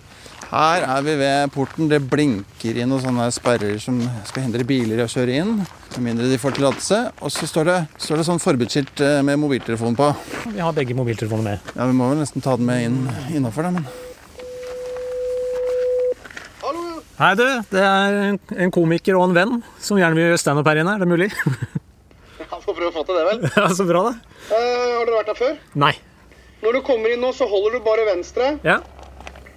[0.52, 1.86] Her er vi ved porten.
[1.88, 3.96] Det blinker inn noen sånne sperrer som
[4.28, 5.54] skal hindre biler i å kjøre inn.
[5.96, 6.98] Med mindre de får tillatelse.
[7.24, 10.10] Og så står det, står det sånn forbudsskilt eh, med mobiltelefon på.
[10.52, 11.72] Vi har begge mobiltelefoner med.
[11.72, 12.98] Ja, Vi må vel nesten ta den med inn
[13.38, 13.72] innafor, da.
[13.78, 13.88] Men
[17.22, 17.44] Hei, du.
[17.70, 20.94] Det er en- en komiker og en venn som gjerne vil gjøre standup her inne.
[20.96, 21.28] Er det mulig?
[22.40, 23.50] Ja, Får prøve å få til det, vel.
[23.56, 24.16] ja, så bra, det.
[24.50, 25.56] Eh, har dere vært her før?
[25.76, 25.92] Nei.
[26.64, 28.58] Når du kommer inn nå, så holder du bare venstre.
[28.66, 28.80] Ja.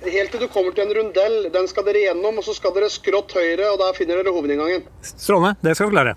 [0.04, 1.38] Helt til du kommer til en rundell.
[1.54, 4.84] Den skal dere gjennom, og så skal dere skrått høyre, og der finner dere hovedinngangen.
[5.06, 5.56] Strålende.
[5.64, 6.16] Det skal vi klare.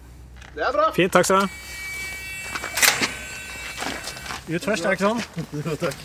[0.56, 0.90] Det er bra.
[0.96, 1.64] Fint, takk skal du ha.
[4.48, 5.22] Ut først, er det ikke sånn?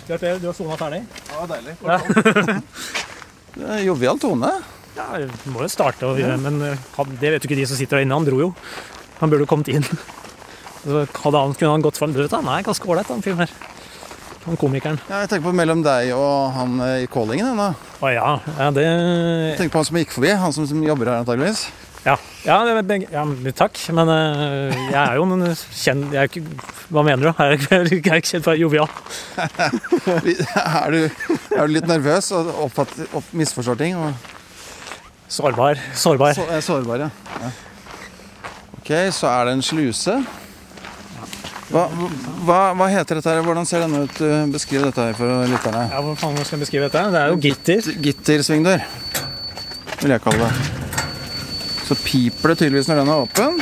[0.10, 1.02] Gratulerer, du har sona ferdig.
[1.32, 1.76] Ja, deilig.
[1.88, 2.00] Ja.
[3.54, 4.50] Det er Jovial tone.
[4.98, 7.78] Ja, vi må jo starte, og, men eh, han, det vet jo ikke de som
[7.78, 8.18] sitter der inne.
[8.18, 8.48] Han dro jo.
[9.20, 9.86] Han burde jo kommet inn.
[10.84, 12.16] Så hadde han, kunne han gått fram.
[12.16, 13.54] Du vet, Han er ganske ålreit, han fyren her.
[14.46, 15.00] Han komikeren.
[15.10, 17.72] Ja, jeg tenker på mellom deg og han eh, i jeg, da.
[18.04, 21.12] Å ja, ja det Jeg tenker på han som gikk forbi, han som, som jobber
[21.12, 21.68] her antageligvis.
[22.04, 23.24] Ja, ja, begge, ja
[23.56, 23.80] takk.
[23.96, 26.42] Men uh, jeg er jo en kjent jeg er ikke,
[26.92, 27.30] Hva mener du?
[27.32, 28.90] Jeg er ikke- jeg er ikke kjent for jovial.
[30.84, 31.00] Er du,
[31.56, 33.96] er du litt nervøs og oppfatter, opp, misforstår ting?
[33.96, 34.12] Og
[35.34, 35.80] Sårbar.
[35.98, 36.36] Sårbar.
[36.38, 37.10] så, er sårbar, ja.
[37.42, 37.52] ja.
[38.82, 40.20] Ok, så er det en sluse.
[41.74, 41.88] Hva,
[42.46, 43.40] hva, hva heter dette her?
[43.42, 44.20] Hvordan ser denne ut?
[44.54, 45.88] Beskriv dette her for lytterne.
[45.90, 47.02] Ja, Hva faen skal jeg beskrive dette?
[47.16, 47.88] Det er jo gitter.
[48.06, 48.84] Gittersvingdør,
[50.04, 50.84] vil jeg kalle det.
[51.88, 53.58] Så piper det tydeligvis når den er åpen.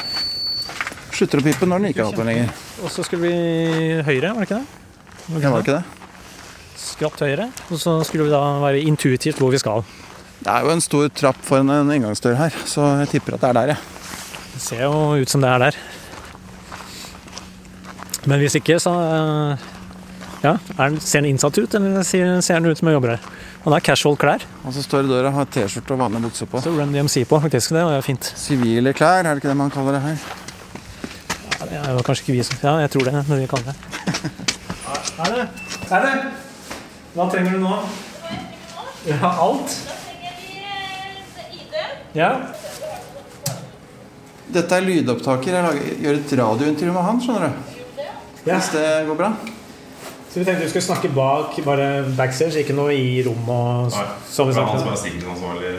[1.16, 2.52] Slutter å pipe når den ikke er åpen lenger.
[2.84, 5.40] Og så skulle vi høyre, var det ikke det?
[5.40, 6.36] Ja, var det ikke det?
[6.82, 7.48] Skrått høyre.
[7.72, 9.86] Og så skulle vi da være intuitivt hvor vi skal.
[10.42, 13.50] Det er jo en stor trapp foran en inngangsdør her, så jeg tipper at det
[13.54, 13.80] er der, ja.
[14.52, 15.78] Det ser jo ut som det er der.
[18.30, 19.64] Men hvis ikke, så eh,
[20.44, 23.16] ja, er den, Ser den innsatt ut, eller ser, ser den ut som jeg jobber
[23.16, 23.26] her?
[23.64, 24.46] Han har casual klær.
[24.66, 26.62] Og så står det i døra, har T-skjorte og vanlig bukser på.
[26.66, 27.74] Så Run DMC på, faktisk.
[27.78, 28.32] Det var jo fint.
[28.42, 30.24] Sivile klær, er det ikke det man kaller det her?
[31.62, 33.70] Ja, det er jo kanskje ikke vi som Ja, jeg tror det, når vi kaller
[33.70, 33.76] det.
[35.22, 35.44] Er det?
[35.94, 36.14] Er det?
[37.14, 37.76] Hva trenger du nå?
[39.10, 39.76] Ja, alt?
[39.86, 40.34] Da trenger
[41.52, 41.76] vi ID.
[42.18, 42.32] Ja.
[44.52, 45.54] Dette er lydopptaker.
[45.54, 47.81] Jeg lager, gjør et radiointervju med han, skjønner du.
[48.46, 48.56] Ja.
[48.58, 49.32] Hvis det går bra.
[50.32, 54.06] Så vi tenkte vi skulle snakke bak, bare backstage, ikke noe i rom Nei.
[54.32, 55.74] som han som er sikkerhetsansvarlig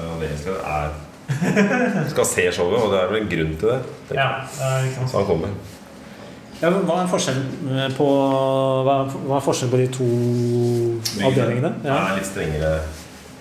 [0.00, 4.16] avdelingsleder, er skal se showet, og det er vel en grunn til det.
[4.16, 5.10] Ja, det ikke sant.
[5.12, 5.52] Så han kommer.
[6.60, 8.06] Ja, men hva er forskjellen eh, på
[8.84, 10.08] Hva er, hva er forskjellen på de to
[11.28, 11.70] avdelingene?
[11.84, 12.72] Det er litt strengere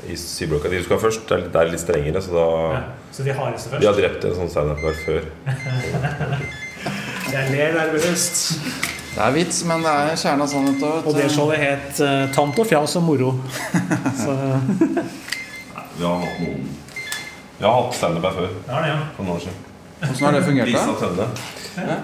[0.08, 0.70] i syblokka.
[0.72, 2.46] De du skal først, det er litt- det er litt strengere, så da
[2.78, 2.84] Ja.
[3.12, 5.24] Så de hardeste De har drept en sånn standup-kar før.
[7.30, 8.40] Jeg ler nervøst.
[9.10, 11.08] Det er vits, men det er kjerna sannhet òg.
[11.10, 13.32] Og det showet het uh, Tant og fjas og moro.
[14.22, 14.36] Så
[16.00, 16.70] Vi har hatt noen
[17.60, 19.00] Vi har hatt standup her før, ja, ja.
[19.18, 19.66] for noen år siden.
[20.08, 21.00] Åssen har det fungert, Lisa da?
[21.02, 21.98] Tønne.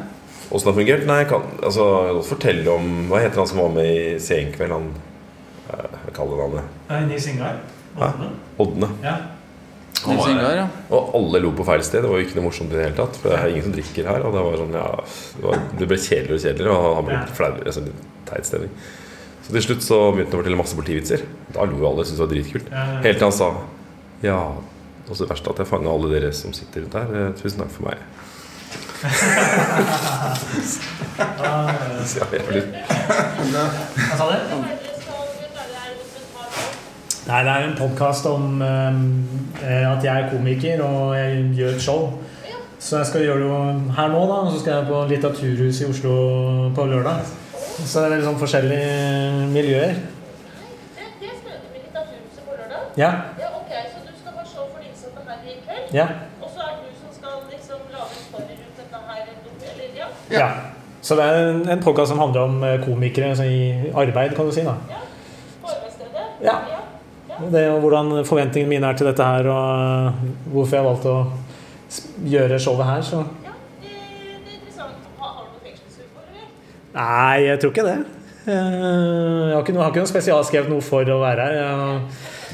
[0.49, 1.05] Åssen det har fungert?
[1.07, 3.91] Nei, jeg kan altså, jeg kan godt fortelle om Hva heter han som var med
[3.93, 4.75] i Senkveld?
[4.75, 4.91] Han
[5.69, 6.99] Hva kaller kaller det?
[7.07, 7.63] Nils Ingar.
[7.95, 8.29] Odne.
[8.59, 8.91] Odne.
[9.05, 9.15] Ja.
[10.05, 10.65] Nils Ingar, ja.
[10.93, 11.99] Og alle lo på feil sted.
[12.03, 13.13] Det var jo ikke noe morsomt i det hele tatt.
[13.21, 14.19] For det er ingen som drikker her.
[14.27, 16.73] Og det var sånn, ja Det, var, det ble kjedeligere og kjedeligere.
[16.75, 17.53] Og han ble litt flau.
[17.63, 18.73] Altså, litt teit stemning.
[19.45, 21.19] Så til slutt så begynte han å fortelle masse politivitser.
[21.55, 22.01] Da lo jo alle.
[22.05, 22.67] Syntes det var dritkult.
[23.05, 23.47] Helt til han sa
[24.25, 24.39] Ja.
[25.05, 27.07] Og så det verste at jeg fanga alle dere som sitter rundt her.
[27.13, 27.97] Eh, Tusen takk for meg.
[31.15, 31.23] Hva
[34.17, 34.25] sa du?
[34.25, 34.29] Hva er
[35.21, 35.55] det skal vi klare?
[35.55, 35.59] Er
[35.93, 37.14] det dokumentar nå?
[37.25, 38.97] Nei, det er en podkast om eh,
[39.65, 42.03] at jeg er komiker og jeg gjør et show.
[42.79, 44.35] Så jeg skal gjøre det her nå, da.
[44.45, 46.11] Og så skal jeg på Litteraturhuset i Oslo
[46.77, 47.25] på lørdag.
[47.55, 49.97] Så det er veldig sånn forskjellige miljøer.
[50.99, 52.85] Det, det skal du med Litteraturhuset på lørdag?
[53.01, 53.11] Ja.
[53.41, 55.97] Ja, ok, så du skal ha show for de innsatte her i kveld?
[55.97, 56.07] Ja.
[56.45, 59.27] Og så er det du som skal liksom lage en story rundt dette her,
[59.73, 60.13] eller ja?
[60.37, 60.49] ja.
[61.01, 64.45] Så det er en, en podkast som handler om eh, komikere altså i arbeid, kan
[64.45, 64.69] du si.
[64.69, 64.77] da.
[64.93, 65.05] Ja.
[65.65, 66.33] På arbeidsstedet?
[66.45, 66.59] Ja.
[67.51, 69.63] Det og hvordan forventningene mine er til dette her, og
[70.09, 70.19] eh,
[70.53, 71.25] hvorfor jeg valgte å
[72.35, 73.01] gjøre showet her.
[73.05, 75.09] Så Ja, det, det er interessant.
[75.19, 76.29] Har, har du noen fengselshumor.
[76.95, 77.97] Nei, jeg tror ikke det.
[78.45, 81.59] Eh, Jeg har ikke, noe, noe spesialskrevet noe for å være her.
[81.59, 82.01] Jeg,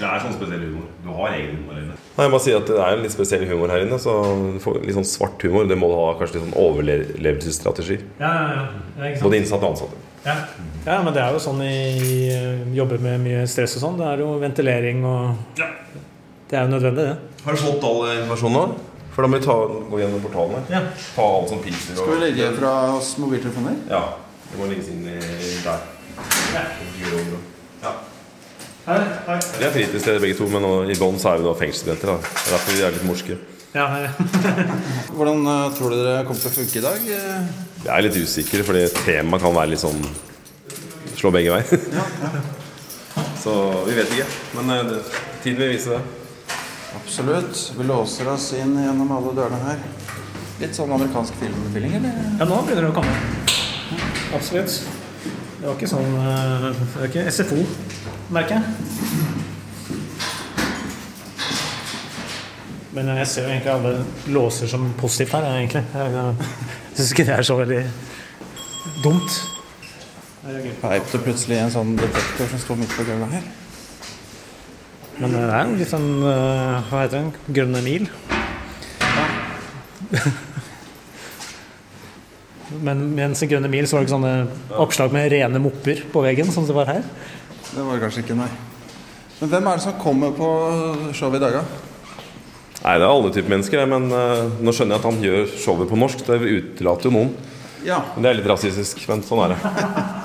[0.02, 0.88] Det er sånn spesiell humor.
[1.06, 1.98] Du har egen humor inne.
[2.12, 3.98] Nei, jeg må si at Det er en litt spesiell humor her inne.
[4.02, 4.14] Så
[4.82, 5.68] Litt sånn svart humor.
[5.70, 8.00] Det må du ha kanskje litt sånn overlevelsesstrategi.
[8.22, 8.64] ja, ja,
[9.06, 9.18] ja.
[9.22, 10.01] Både innsatte og ansatte.
[10.24, 10.36] Ja.
[10.86, 13.98] ja, men det er jo sånn i eh, jobber med mye stress og sånn.
[13.98, 17.16] Det er jo ventilering og Det er jo nødvendig, det.
[17.46, 18.66] Har du fått all informasjonen nå?
[19.12, 19.56] For da må vi ta,
[19.92, 20.68] gå gjennom portalen her.
[20.78, 20.82] Ja.
[21.16, 23.82] Ta alt som piser og Skal vi legge fra oss mobiltelefoner?
[23.90, 24.04] Ja.
[24.52, 25.82] Det må legges inn der.
[26.54, 26.64] Ja.
[27.82, 27.96] Ja.
[28.86, 29.40] Hei, hei.
[29.58, 32.14] Vi er fritidssteder begge to, men i bånn så er vi da fengselsstudenter.
[32.14, 32.18] da.
[32.22, 33.40] Det er derfor vi er litt morske.
[33.72, 34.06] Ja, hei.
[35.18, 37.12] Hvordan eh, tror du dere kommer til å funke i dag?
[37.82, 40.02] Eh, Jeg er litt usikker, fordi temaet kan være litt sånn
[41.18, 41.66] Slå begge veier.
[43.42, 43.52] Så
[43.86, 44.26] vi vet ikke.
[44.58, 45.00] Men eh, det,
[45.44, 46.02] tiden vil vise det.
[46.98, 47.60] Absolutt.
[47.78, 49.84] Vi låser oss inn gjennom alle dørene her.
[50.62, 52.18] Litt sånn amerikansk filmfilling, eller?
[52.40, 53.16] Ja, nå begynner det å komme.
[54.38, 54.80] Absolutt.
[55.62, 57.62] Det var ikke sånn eh, Det var ikke SFO,
[58.34, 58.66] merker jeg.
[62.92, 63.92] Men jeg ser jo egentlig alle
[64.36, 65.86] låser som positivt her, egentlig.
[67.02, 67.78] Jeg syns ikke det er så veldig
[69.02, 69.38] dumt.
[70.84, 73.48] Peip det plutselig en sånn detektor som står midt på gulvet her.
[75.18, 77.32] Men det er jo litt sånn eh, Hva heter den?
[77.58, 78.06] Grønne mil.
[79.02, 79.26] Ja.
[82.86, 86.22] men mens i Grønne mil så var det ikke sånne oppslag med rene mopper på
[86.22, 87.02] veggen, som det var her.
[87.72, 88.52] Det var det kanskje ikke, nei.
[89.40, 90.52] Men hvem er det som kommer på
[91.18, 91.91] showet i dag, da?
[92.82, 95.90] Nei, det er alle typer mennesker, men uh, nå skjønner jeg at han gjør showet
[95.92, 96.24] på norsk.
[96.26, 97.34] Det utelater jo noen.
[97.86, 99.74] Ja, Men Det er litt rasistisk, men sånn er det.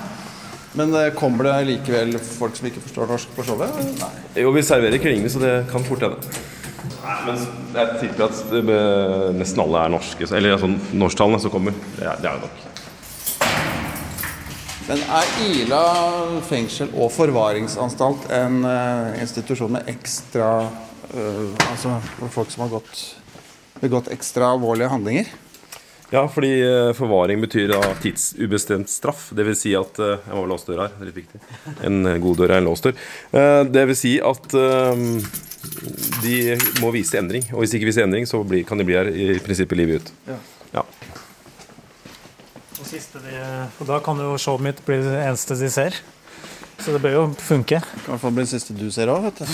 [0.77, 3.79] Men uh, kommer det likevel folk som ikke forstår norsk på showet?
[3.97, 4.11] Nei.
[4.43, 6.19] Jo, vi serverer klingende, så det kan fort hende.
[7.25, 7.39] Men
[7.73, 10.27] jeg tipper at nesten alle er norske.
[10.27, 11.77] Eller altså norsktalende som kommer.
[11.97, 12.67] Det er, det er jo nok.
[14.87, 15.81] Men er Ila
[16.47, 20.51] fengsel og forvaringsanstalt en eh, institusjon med ekstra
[21.13, 23.03] Altså for folk som har gått,
[23.81, 25.29] begått ekstra alvorlige handlinger?
[26.07, 29.25] Ja, fordi eh, forvaring betyr da tidsubestemt straff.
[29.35, 31.41] Det vil si at eh, Jeg må vel låse døra her, det er litt viktig.
[31.89, 32.95] En eh, god dør er en låst dør.
[33.35, 35.01] Eh, Det vil si at eh,
[36.23, 36.37] de
[36.79, 37.43] må vise endring.
[37.51, 38.39] Og hvis de ikke viser endring, så
[38.69, 40.13] kan de bli her i prinsippet livet ut.
[40.31, 40.39] Ja.
[40.77, 40.85] Ja.
[42.77, 43.35] Og, siste de,
[43.81, 45.99] og da kan jo showet mitt bli det eneste de ser.
[46.87, 47.81] Så det bør jo funke.
[47.83, 49.45] Det kan i hvert fall bli det siste du ser òg, vet du.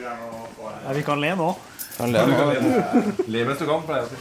[0.00, 1.50] Ja, vi kan le nå.
[1.98, 2.46] Kan le nå.
[3.28, 4.16] Le mens du kan, pleier jeg å si.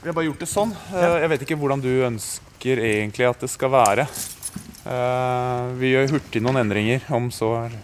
[0.00, 0.70] Vi har bare gjort det sånn.
[0.94, 4.06] Eh, Jeg vet ikke hvordan du ønsker egentlig at det skal være.
[4.86, 7.74] Eh, Vi gjør hurtig noen endringer, om så er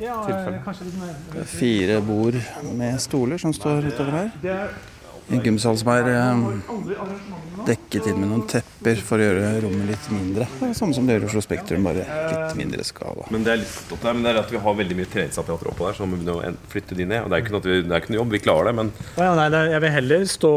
[0.00, 0.62] Ja, Tilfelle.
[0.64, 1.44] kanskje litt mer.
[1.48, 2.34] Fire bord
[2.76, 4.30] med stoler som står utover her.
[5.26, 6.42] En gymsal som er eh,
[7.66, 10.46] dekket inn med noen tepper for å gjøre rommet litt mindre.
[10.62, 13.26] Er Samme som det gjør i Oslo Spektrum, bare litt mindre skala.
[13.34, 15.72] Men det er litt stått der, men det er at vi har veldig mye treningsapparater
[15.72, 17.24] oppå der, så må vi flytte de ned.
[17.24, 18.92] Og det er ikke noe, vi, det er ikke noe jobb, vi klarer det, men
[19.18, 20.52] ja, nei, det, jeg vil heller stå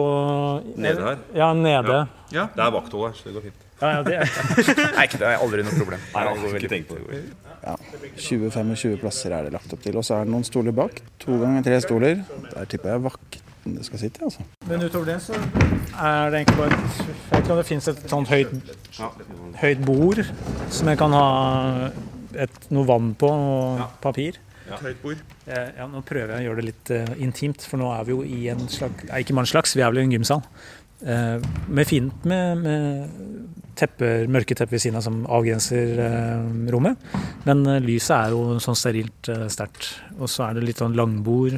[0.86, 1.26] Nede her?
[1.42, 2.00] Ja, nede.
[2.30, 3.68] det er vakthold her, så det går fint.
[3.80, 4.16] Ja, ja, det,
[4.98, 6.02] Nei, ikke det er aldri noe problem.
[6.14, 7.22] Nei, det har veldig tenkt på det.
[7.64, 7.76] Ja,
[8.20, 9.96] 20-25 plasser er det lagt opp til.
[10.00, 11.00] Og så er det noen stoler bak.
[11.24, 12.26] To ganger tre stoler.
[12.52, 14.42] Der tipper jeg vakten det skal sitte, altså.
[14.68, 18.10] Men utover det så er det egentlig bare Jeg vet ikke om det finnes et
[18.10, 18.52] sånt høyt,
[19.62, 20.24] høyt bord
[20.70, 21.90] som jeg kan ha
[22.36, 24.40] et, noe vann på og papir.
[24.70, 25.22] Høyt bord.
[25.48, 28.22] Ja, nå prøver jeg å gjøre det litt uh, intimt, for nå er vi jo
[28.24, 30.44] i en slags Nei, ikke en slags, vi er vel i en gymsal.
[31.00, 31.40] Uh,
[31.72, 37.02] med fint med, med tepper, mørke tepper ved siden av som avgrenser uh, rommet.
[37.50, 39.96] Men lyset er jo sånn sterilt sterkt.
[40.20, 41.58] Og så er det litt sånn langbord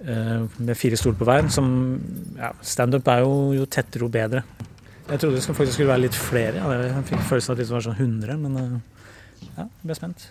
[0.00, 1.48] med fire stoler på hver.
[1.52, 1.66] Som
[2.38, 4.44] ja, Standup er jo, jo tettere, jo bedre.
[5.10, 6.60] Jeg trodde det faktisk skulle være litt flere.
[6.60, 10.28] Ja, jeg fikk følelsen av at det var sånn 100, men eh, ja, ble spent.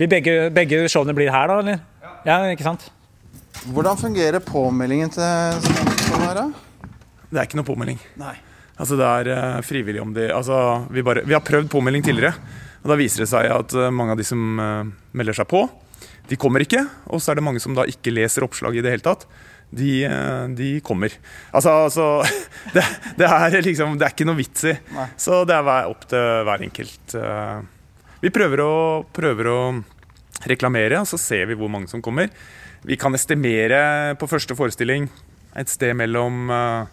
[0.00, 1.82] Vi begge, begge showene blir her, da, eller?
[2.24, 2.88] Ja, ja, ikke sant?
[3.68, 6.88] Hvordan fungerer påmeldingen til sånn her, da?
[7.28, 8.00] Det er ikke noe påmelding.
[8.20, 8.34] Nei.
[8.80, 10.56] Altså Det er eh, frivillig om de altså,
[10.90, 12.32] vi, bare, vi har prøvd påmelding tidligere.
[12.82, 15.66] Og Da viser det seg at eh, mange av de som eh, melder seg på,
[16.30, 16.84] de kommer ikke.
[17.10, 19.26] Og så er det mange som da ikke leser oppslaget i det hele tatt.
[19.72, 21.14] De, eh, de kommer.
[21.50, 22.06] Altså, altså
[22.76, 22.84] det,
[23.18, 24.74] det er liksom Det er ikke noe vits i.
[25.16, 27.16] Så det er opp til hver enkelt.
[27.18, 27.60] eh.
[28.22, 28.72] Vi prøver å,
[29.10, 29.58] prøver å
[30.46, 32.30] reklamere, og så ser vi hvor mange som kommer.
[32.86, 35.08] Vi kan estimere på første forestilling
[35.58, 36.92] et sted mellom eh,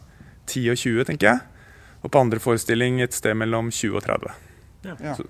[0.49, 1.45] 10 og 20, tenker jeg.
[1.99, 4.35] Og på andre forestilling et sted mellom 20 og 30.
[4.87, 5.15] Ja.
[5.17, 5.25] Så,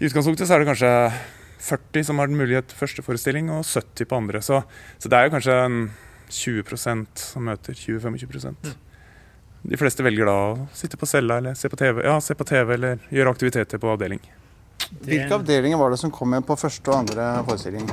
[0.00, 0.92] I utgangspunktet så er det kanskje
[1.58, 4.42] 40 som har den mulighet første forestilling, og 70 på andre.
[4.44, 4.62] Så,
[4.98, 5.58] så det er jo kanskje
[6.34, 8.56] 20% som møter 20-25
[9.64, 12.46] De fleste velger da å sitte på cella eller se på TV, ja, se på
[12.48, 14.20] TV eller gjøre aktiviteter på avdeling.
[15.04, 17.86] Hvilke avdelinger var det som kom igjen på første og andre forestilling?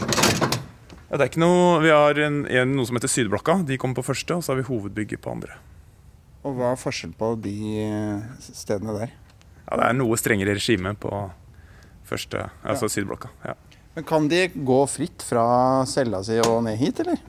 [1.12, 3.62] Ja, det er ikke noe, Vi har en, en, noe som heter Sydblokka.
[3.68, 5.58] De kommer på første, og så har vi hovedbygget på andre.
[6.48, 7.56] Og hva er forskjell på de
[8.48, 9.12] stedene der?
[9.66, 11.12] Ja, Det er noe strengere regime på
[12.12, 13.32] første, altså Sydblokka.
[13.48, 13.56] Ja.
[13.96, 15.44] Men Kan de gå fritt fra
[15.90, 17.20] cella si og ned hit, eller?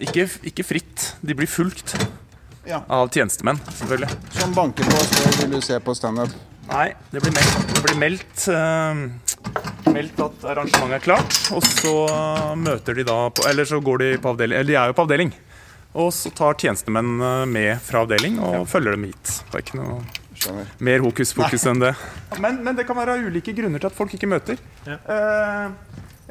[0.00, 1.10] Ikke, ikke fritt.
[1.24, 1.94] De blir fulgt
[2.66, 2.80] Ja.
[2.88, 4.08] av tjenestemenn, selvfølgelig.
[4.38, 6.32] Som banker på og vil du se på standup.
[6.70, 11.40] Nei, det blir meldt, det blir meldt, uh, meldt at arrangementet er klart.
[11.52, 11.92] Og så
[12.56, 15.04] møter de da på Eller så går de på avdeling Eller de er jo på
[15.04, 15.34] avdeling.
[15.94, 19.36] Og så tar tjenestemenn eh, med fra avdeling og følger dem hit.
[19.52, 20.00] Det er ikke noe
[20.44, 20.68] Skjønner.
[20.84, 21.94] mer hokus pokus enn det.
[22.44, 24.58] Men, men det kan være ulike grunner til at folk ikke møter.
[24.84, 24.96] Ja.
[25.08, 25.66] Eh,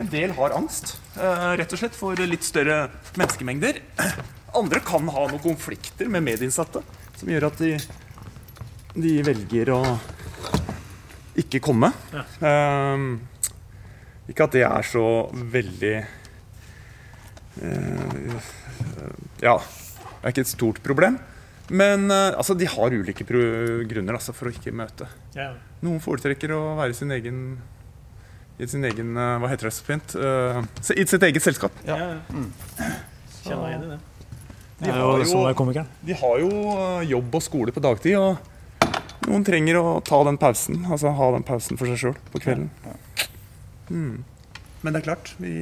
[0.04, 3.80] en del har angst, eh, rett og slett for litt større menneskemengder.
[4.60, 6.84] Andre kan ha noen konflikter med medinnsatte
[7.18, 7.72] som gjør at de,
[8.94, 9.80] de velger å
[11.42, 11.90] ikke komme.
[12.14, 13.06] Eh,
[14.30, 15.96] ikke at det er så veldig
[17.62, 18.36] eh,
[19.44, 21.18] Ja, det er ikke et stort problem.
[21.74, 23.42] Men eh, altså, de har ulike pro
[23.90, 25.08] grunner altså, for å ikke møte.
[25.34, 25.54] Ja.
[25.84, 27.40] Noen foretrekker å være i sin egen
[28.62, 30.14] i sin egen eh, Hva heter det så fint?
[30.14, 30.60] Eh,
[30.94, 31.78] I sitt eget selskap.
[31.88, 31.98] Ja.
[33.42, 34.02] Kjenner igjen i det.
[34.84, 35.86] Er har jo-.
[36.04, 36.50] De har jo
[37.08, 40.82] jobb og skole på dagtid, og noen trenger å ta den pausen.
[40.92, 42.68] Altså ha den pausen for seg sjøl på kvelden.
[43.88, 44.26] Mm.
[44.84, 45.54] Men det er klart, vi,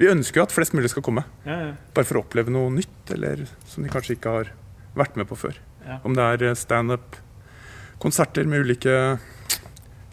[0.00, 1.26] vi ønsker jo at flest mulig skal komme.
[1.44, 4.52] Bare for å oppleve noe nytt, eller som de kanskje ikke har
[4.98, 5.56] vært med på før.
[5.86, 5.98] Ja.
[6.06, 7.16] Om det er eh, standup,
[8.02, 8.96] konserter med ulike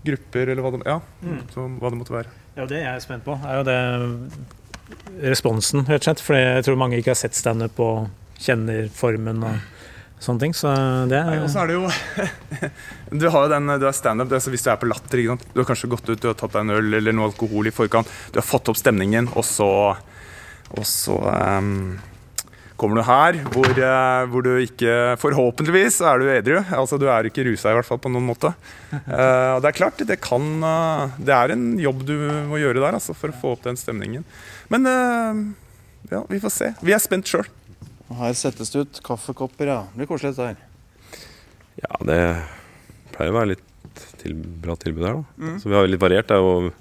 [0.05, 1.41] grupper, eller hva det, ja, Mm.
[1.53, 2.31] så, hva det måtte være.
[2.57, 3.79] Ja, det jeg er spent på, er jo det
[5.21, 6.23] responsen, rett og slett.
[6.23, 8.07] For jeg tror mange ikke har sett standup og
[8.39, 9.59] kjenner formen og
[10.23, 10.55] sånne ting.
[10.57, 10.71] Så
[11.11, 11.89] det Nei, er og så er det jo
[13.21, 15.23] Du har jo den, du er standup, det er så hvis du er på latter.
[15.53, 17.75] Du har kanskje gått ut, du har tatt deg en øl eller noe alkohol i
[17.75, 18.09] forkant.
[18.33, 19.69] Du har fått opp stemningen, og så,
[20.71, 21.99] og så ehm,
[22.79, 26.57] kommer du her hvor, eh, hvor du ikke Forhåpentligvis er du edru.
[26.75, 28.53] Altså, du er ikke rusa i hvert fall på noen måte.
[28.89, 32.15] Uh, og det er klart, det kan uh, Det er en jobb du
[32.49, 34.25] må gjøre der altså, for å få opp den stemningen.
[34.71, 35.43] Men uh,
[36.11, 36.71] ja, vi får se.
[36.85, 37.47] Vi er spent sjøl.
[38.19, 39.81] Her settes det ut kaffekopper, ja.
[39.91, 41.25] Det blir koselig dette her.
[41.83, 42.21] Ja, det
[43.13, 43.65] pleier å være litt
[44.19, 45.53] til, bra tilbud her, da.
[45.61, 46.29] Så vi har litt variert.
[46.31, 46.71] Det er jo,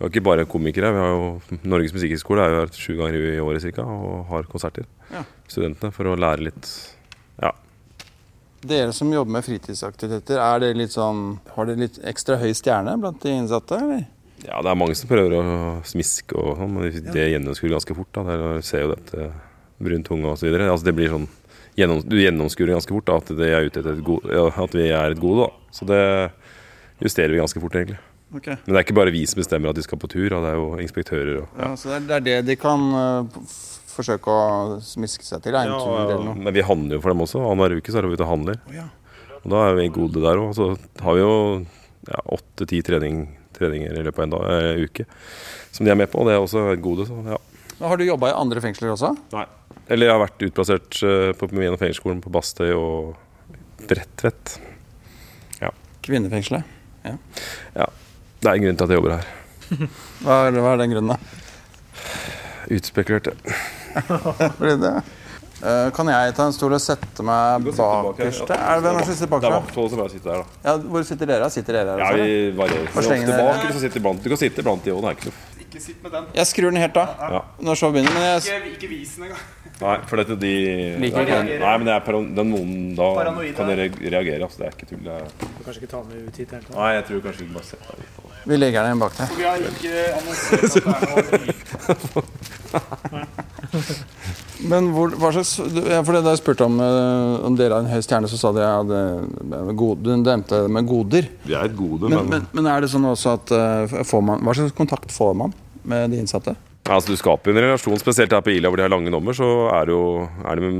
[0.00, 0.88] vi har ikke bare komikere.
[0.96, 4.46] Vi har jo Norges musikkhøgskole er jo her sju ganger i året cirka, og har
[4.48, 4.86] konserter.
[5.12, 5.26] Ja.
[5.44, 6.70] Studentene for å lære litt
[7.42, 7.50] Ja.
[8.64, 12.96] Dere som jobber med fritidsaktiviteter, er det litt sånn, har dere litt ekstra høy stjerne
[13.00, 13.76] blant de innsatte?
[13.76, 14.06] eller?
[14.40, 18.12] Ja, det er mange som prøver å smiske og sånn, men det gjennomskuer ganske fort.
[18.16, 18.24] da.
[18.24, 19.32] Der ser jo dette
[19.78, 20.70] brun tunge videre.
[20.72, 21.28] Altså det blir sånn
[21.76, 24.88] gjennom, Du gjennomskuer ganske fort da, at, det er ute etter et gode, at vi
[24.88, 25.44] er et gode.
[25.44, 25.50] da.
[25.76, 26.32] Så det
[27.04, 28.00] justerer vi ganske fort, egentlig.
[28.30, 28.46] Ok.
[28.46, 30.58] Men det er ikke bare vi som bestemmer at de skal på tur, det er
[30.58, 33.42] jo inspektører og Ja, så det er, det de kan uh,
[33.90, 35.58] forsøke å smiske seg til?
[35.58, 36.38] En tur eller noe?
[36.38, 37.42] Men vi handler jo for dem også.
[37.42, 38.62] Annenhver uke så er vi ute og handler.
[38.74, 38.88] ja.
[39.40, 40.50] Og da er vi gode der òg.
[40.52, 41.36] Så har vi jo
[42.10, 43.22] ja, åtte-ti trening,
[43.56, 45.06] treninger i løpet av en dag, eh, uke
[45.72, 46.20] som de er med på.
[46.20, 47.06] Og det er også et gode.
[47.08, 47.38] Så, ja.
[47.78, 49.14] Men Har du jobba i andre fengsler også?
[49.32, 49.46] Nei.
[49.88, 53.16] Eller jeg har vært utplassert uh, på gjennom fengselsskolen på Bastøy og
[53.88, 54.60] Bredtvet.
[56.00, 56.64] Kvinnefengselet?
[58.40, 59.26] Det er en grunn til at jeg jobber her.
[60.24, 61.18] Hva er, hva er den grunnen, da?
[62.74, 63.28] Utspekulert.
[64.60, 64.92] Blir det?
[65.60, 68.48] Uh, kan jeg ta en stol og sette meg bakerst?
[68.48, 68.56] ja.
[68.56, 69.56] Er det hvem det som sitter Det er bakerst?
[69.58, 70.60] vakthold som bare sitter der, da.
[70.70, 71.50] Ja, hvor sitter dere?
[71.52, 72.00] Sitter dere her?
[72.00, 72.88] Ja, vi varierer.
[72.96, 74.22] Ofte bak, så sitter blant.
[74.24, 76.30] Du kan sitte blant de òg, det er ikke noe Ikke sitt med den.
[76.40, 77.42] Jeg skrur den helt av Ja.
[77.68, 78.16] når showet begynner.
[78.16, 79.44] Men jeg, Ikke, ikke vis den engang.
[79.80, 80.54] Nei, for dette de
[81.00, 81.52] Liker ikke den.
[81.62, 83.56] Nei, men det er paran den noen da Paranoida.
[83.56, 84.42] kan dere reagere.
[84.44, 85.04] Altså, det er ikke tull.
[85.06, 85.24] Det er...
[85.64, 86.56] Kanskje ikke ta med ut hit.
[86.56, 86.74] helt.
[86.76, 89.32] Nei, jeg tror kanskje vi bare setter deg vi legger den bak der.
[89.36, 91.00] Vi har ikke annonsert at det er
[92.00, 93.16] noe
[94.70, 95.54] Men hvor, hva slags
[95.88, 98.50] ja, for Da jeg spurte om, eh, om dere har en høy stjerne, så sa
[98.56, 101.28] de at det, gode, du nevnte det med goder.
[101.46, 104.42] Vi er et gode, Men, men, men er det sånn også at eh, får man,
[104.44, 105.56] Hva slags kontakt får man
[105.88, 106.56] med de innsatte?
[106.88, 109.46] Altså, du skaper en relasjon, spesielt her på Ila hvor de har lange nummer, Så
[109.74, 110.70] er det jo, er det,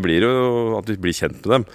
[0.00, 1.66] blir det jo at vi blir kjent med dem.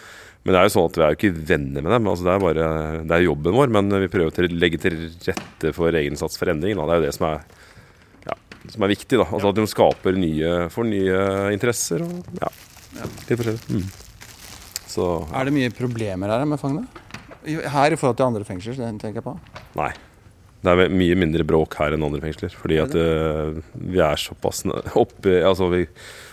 [0.46, 2.08] Men det er jo sånn at vi er jo ikke venner med dem.
[2.12, 2.66] Altså, det er bare
[3.10, 3.72] det er jobben vår.
[3.74, 6.78] Men vi prøver å legge til rette for egeninnsats for endring.
[6.78, 6.86] Da.
[6.86, 7.40] Det er jo det som er,
[8.28, 8.36] ja,
[8.76, 9.18] som er viktig.
[9.18, 9.26] Da.
[9.26, 11.22] Altså, at de skaper nye, får nye
[11.58, 12.52] interesser og ja,
[13.02, 13.64] litt forskjellig.
[13.74, 13.88] Mm.
[14.96, 16.86] Så Er det mye problemer her med fangene?
[17.46, 19.34] Her i forhold til andre fengsler, det tenker jeg på.
[19.82, 19.92] nei.
[20.66, 22.54] Det er mye mindre bråk her enn andre fengsler.
[22.58, 24.64] Fordi at uh, vi er såpass
[24.98, 25.86] oppe Altså vi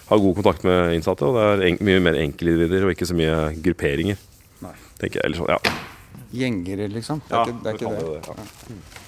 [0.09, 3.17] har god kontakt med innsatte, og det er en, mye mer enkeltindivider og ikke så
[3.17, 4.21] mye grupperinger.
[4.65, 4.75] Nei.
[5.01, 5.25] Tenker jeg.
[5.29, 6.21] Eller sånn, ja.
[6.33, 7.23] Gjengere, liksom.
[7.29, 7.73] Det er ja ikke det.
[7.73, 8.05] Er ikke det.
[8.09, 9.03] det, ja.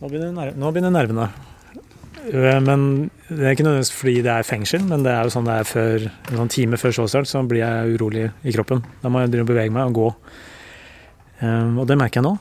[0.00, 1.30] Nå begynner, ner nå begynner nervene.
[2.32, 5.46] Øh, Men Det er ikke nødvendigvis fordi det er fengsel, men det er jo sånn
[5.46, 8.82] det er før, en sånn time før showstart, så blir jeg urolig i kroppen.
[9.02, 10.08] Da må jeg begynne å bevege meg og gå.
[11.40, 12.34] Um, og det merker jeg nå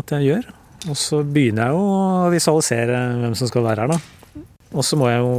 [0.00, 0.48] at jeg gjør.
[0.86, 4.42] Og så begynner jeg jo å visualisere hvem som skal være her, da.
[4.76, 5.36] Og så må jeg jo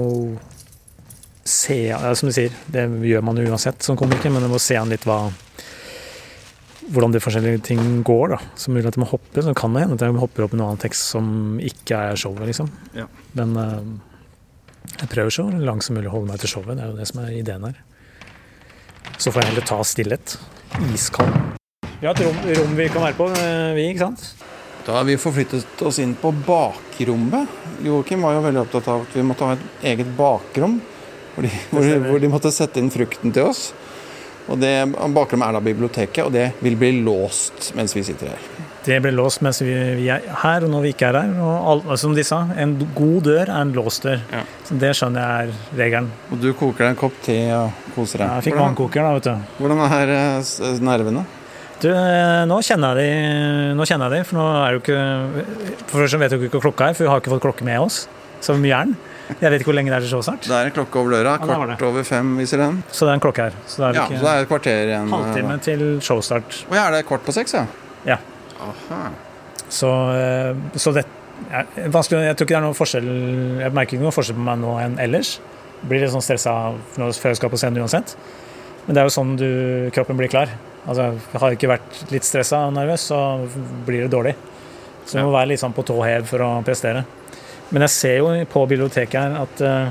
[1.48, 4.60] se ja, Som du sier, det gjør man jo uansett som komiker, men jeg må
[4.60, 5.28] se an litt hva
[6.88, 8.30] hvordan de forskjellige ting går.
[8.36, 9.44] da, Så mulig at jeg må hoppe.
[9.44, 12.20] Så kan det hende at jeg hopper opp i noen annen tekst som ikke er
[12.20, 12.70] showet, liksom.
[12.96, 13.08] Ja.
[13.36, 13.84] Men uh,
[15.02, 16.78] jeg prøver så langt som mulig å holde meg til showet.
[16.78, 17.82] Det er jo det som er ideen her.
[19.18, 20.38] Så får jeg heller ta stillhet.
[20.94, 21.34] Iskald.
[21.98, 24.28] Vi har et rom, rom vi kan være på, eh, vi, ikke sant?
[24.88, 27.48] Da har vi forflyttet oss inn på bakrommet.
[27.84, 30.78] Joakim var jo veldig opptatt av at vi måtte ha et eget bakrom.
[31.34, 33.66] Hvor de, hvor, de, hvor de måtte sette inn frukten til oss.
[34.48, 34.72] Og det
[35.12, 38.46] Bakrommet er da biblioteket, og det vil bli låst mens vi sitter her.
[38.88, 41.34] Det blir låst mens vi, vi er her, og når vi ikke er her.
[41.44, 44.24] Og all, som de sa, en god dør er en låst dør.
[44.32, 44.46] Ja.
[44.70, 46.14] Så det skjønner jeg er regelen.
[46.32, 48.38] Og du koker deg en kopp te og koser deg.
[48.38, 49.60] Jeg fikk vannkoker, da, vet du.
[49.60, 51.26] Hvordan er eh, nervene?
[51.82, 54.82] Du, eh, nå kjenner jeg de, nå kjenner jeg de, for nå er det jo
[54.82, 57.68] ikke For først vet du ikke hva klokka er, for vi har ikke fått klokke
[57.68, 58.00] med oss.
[58.42, 58.96] Så mye er den.
[59.42, 60.46] Jeg vet ikke hvor lenge det er til showstart.
[60.48, 61.36] Det er en klokke over døra.
[61.42, 62.80] Kvart over fem viser den.
[62.90, 63.58] Så det er en klokke her.
[63.68, 65.12] Så det er Ja, ikke så det er et kvarter igjen.
[65.14, 66.60] halvtime til showstart.
[66.72, 67.66] Å ja, er det kvart på seks, ja?
[68.08, 68.18] Ja.
[68.64, 69.02] Aha.
[69.70, 71.04] Så, eh, så det
[71.52, 73.10] er vanskelig, Jeg tror ikke det er noe forskjell
[73.62, 75.36] Jeg merker ikke noe forskjell på meg nå enn ellers.
[75.84, 76.56] Blir litt sånn stressa
[76.96, 78.16] før jeg skal på scenen uansett.
[78.88, 79.48] Men det er jo sånn du,
[79.94, 80.48] kroppen blir klar.
[80.88, 83.20] Altså, Har jeg ikke vært litt stressa og nervøs, så
[83.88, 84.36] blir det dårlig.
[85.06, 87.04] Så du må være litt sånn på tå hev for å prestere.
[87.72, 89.90] Men jeg ser jo på biblioteket her at eh,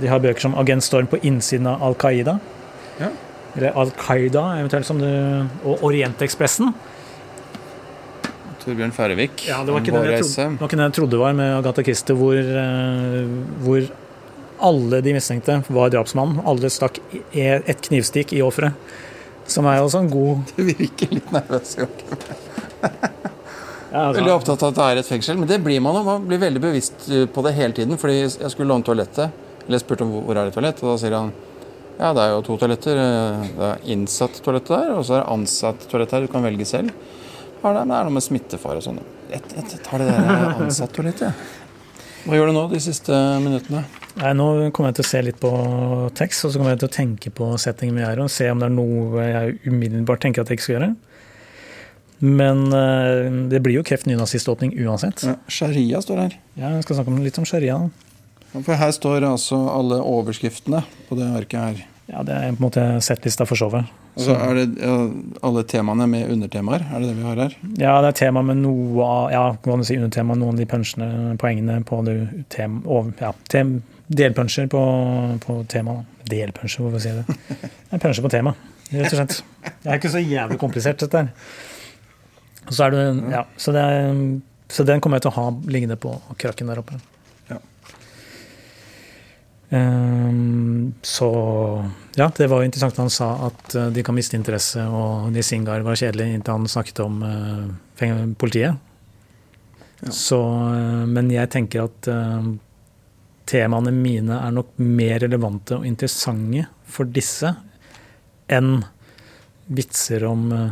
[0.00, 2.38] de har bøker som 'Agent Storm på innsiden av Al Qaida'.
[3.00, 3.10] Ja.
[3.56, 5.08] Eller Al Qaida, eventuelt, som du
[5.64, 6.74] Og Orientekspressen.
[8.60, 9.46] Torbjørn Færøvik.
[9.48, 10.36] Ja, det var ikke den jeg, Vårreise.
[10.36, 13.30] trodde, det var jeg trodde var med Agatha Christie, hvor, eh,
[13.64, 13.88] hvor
[14.66, 16.42] alle de mistenkte var drapsmannen.
[16.48, 17.00] Alle stakk
[17.32, 18.76] et knivstikk i offeret.
[19.50, 21.76] Som er jo også en god Du virker litt nervøs.
[21.80, 22.16] Joakim.
[22.80, 25.38] ja, Veldig altså, opptatt av at det er et fengsel.
[25.40, 26.04] Men det blir man jo.
[26.06, 27.98] Man blir veldig bevisst uh, på det hele tiden.
[28.00, 29.38] Fordi jeg skulle låne toalettet.
[29.64, 31.32] Eller jeg spurte om hvor er det toalett, og da sier han
[32.00, 32.96] ja, det er jo to toaletter.
[32.96, 36.24] Eh, Det er innsatt toalett der, og så er det ansatt toalett her.
[36.24, 36.94] Du kan velge selv.
[37.60, 39.02] Ja, det er noe med smittefare og sånn.
[39.28, 39.42] Jeg
[39.84, 41.58] tar det der ansatt toalettet, jeg.
[42.24, 43.84] Hva gjør du nå de siste minuttene?
[44.20, 44.46] Nei, nå
[44.76, 45.50] kommer jeg til å se litt på
[46.18, 48.50] tekst, og så kommer jeg til å tenke på settingen vi er i, og se
[48.52, 50.92] om det er noe jeg umiddelbart tenker at jeg ikke skal gjøre.
[52.20, 55.24] Men eh, det blir jo kreft nynaziståpning uansett.
[55.24, 56.34] Ja, Sharia står her.
[56.54, 57.78] Ja, jeg skal snakke om litt om sharia.
[58.50, 61.80] Ja, For her står altså alle overskriftene på det arket her.
[62.10, 63.88] Ja, Det er på en måte settlista for showet.
[64.18, 64.94] Så er det ja,
[65.46, 66.82] alle temaene med undertemaer.
[66.90, 67.54] Er det det vi har her?
[67.78, 70.66] Ja, det er tema med noe av ja, kan du si, undertema, noen av de
[70.68, 71.08] punchene,
[71.40, 72.16] poengene på det
[72.52, 73.78] tem, over, ja, tem,
[74.10, 74.82] delpunsjer på,
[75.44, 76.00] på tema.
[76.00, 76.26] da.
[76.30, 77.70] Delpunsjer, hvorfor sier jeg det?
[77.90, 78.54] Jeg puncher på tema,
[78.90, 79.40] rett og slett.
[79.82, 81.30] Det er ikke så jævlig komplisert, dette her.
[82.70, 83.00] Så, det,
[83.32, 84.20] ja, så, det er,
[84.70, 87.00] så den kommer jeg til å ha liggende på krakken der oppe.
[87.50, 87.58] Ja.
[89.74, 91.30] Um, så
[92.14, 95.82] ja, det var jo interessant han sa at eh, de kan miste interesse, og Nisingar
[95.86, 98.78] var kjedelig inntil han snakket om uh, politiet.
[100.00, 100.10] Ja.
[100.10, 100.40] Så,
[100.74, 102.50] eh, men jeg tenker at eh,
[103.50, 107.50] temaene mine er nok mer relevante og interessante for disse
[108.50, 108.78] enn
[109.70, 110.70] vitser om eh,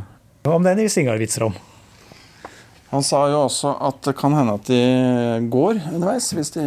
[0.49, 1.57] Om det er Nisingar-vitser om.
[2.89, 4.79] Han sa jo også at det kan hende at de
[5.53, 6.65] går underveis hvis de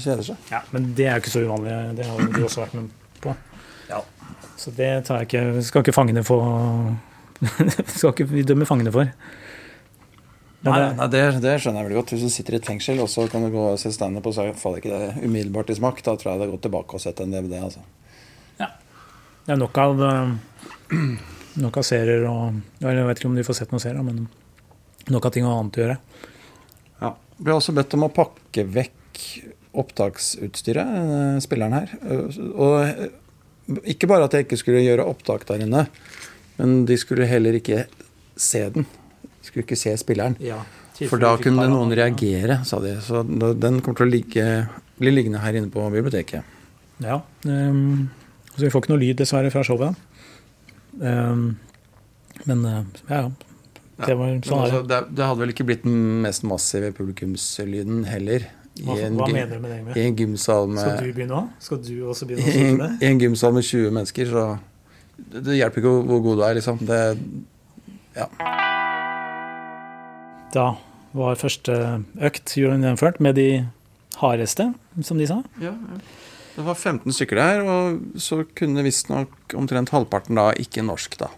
[0.00, 0.46] kjeder seg.
[0.48, 1.74] Ja, Men det er jo ikke så uvanlig.
[1.98, 2.88] Det har jo du også vært med
[3.20, 3.34] på.
[4.58, 6.38] Så det tar jeg ikke Skal ikke fangene få
[7.98, 9.10] Skal ikke vi dømme fangene for.
[10.66, 12.12] Nei, det, nei det, det skjønner jeg veldig godt.
[12.16, 14.34] Hvis du sitter i et fengsel og så kan du gå og se standup, og
[14.34, 17.04] så faller ikke det umiddelbart i smak, da tror jeg det er godt tilbake og
[17.04, 17.60] sett en DVD.
[17.62, 17.84] altså.
[18.58, 20.32] det er nok av eh,
[21.58, 24.26] Nok av serier og Jeg vet ikke om de får sett noen serier, men
[25.10, 25.96] nok av ting og annet å gjøre.
[27.02, 27.12] Ja.
[27.38, 29.22] Ble også bedt om å pakke vekk
[29.78, 31.94] opptaksutstyret, eh, spilleren her.
[32.02, 35.86] Eh, Og ikke bare at jeg ikke skulle gjøre opptak der inne,
[36.58, 37.86] men de skulle heller ikke
[38.38, 38.86] se den.
[39.48, 40.36] Skulle ikke se spilleren.
[41.06, 42.96] For da kunne noen reagere, sa de.
[43.04, 44.46] Så den kommer til å ligge,
[44.98, 46.56] bli liggende her inne på biblioteket.
[47.04, 47.20] Ja.
[47.46, 48.08] Um,
[48.54, 49.98] så vi får ikke noe lyd, dessverre, fra showet.
[50.98, 51.52] Um,
[52.48, 52.80] men eh,
[53.10, 53.28] ja, ja.
[53.98, 54.98] Det var, sånn altså, det.
[55.10, 58.46] det, hadde vel ikke blitt den mest massive publikumslyden heller.
[58.78, 59.94] I Hva, en, hva mener du med det?
[59.98, 61.48] I en gymsal med Skal du begynne òg?
[61.64, 62.90] Skal du også begynne å synge?
[63.02, 64.44] I en gymsal med 20 mennesker, så
[65.18, 66.78] det, hjelper ikke hvor- god du er, liksom.
[66.86, 67.00] Det,
[70.54, 70.68] Da
[71.16, 71.74] var første
[72.24, 73.48] økt gjennomført med de
[74.18, 74.70] hardeste,
[75.04, 75.42] som de sa.
[75.62, 75.74] Ja,
[76.56, 81.28] det var 15 stykker der, og så kunne visstnok omtrent halvparten da ikke norsk, da.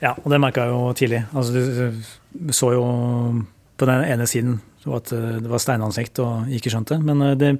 [0.00, 1.22] Ja, og det merka jeg jo tidlig.
[1.36, 1.52] Altså,
[2.32, 2.86] du så jo
[3.76, 6.98] på den ene siden at eh, det var steinansikt og ikke skjønte.
[7.02, 7.52] Men eh, det,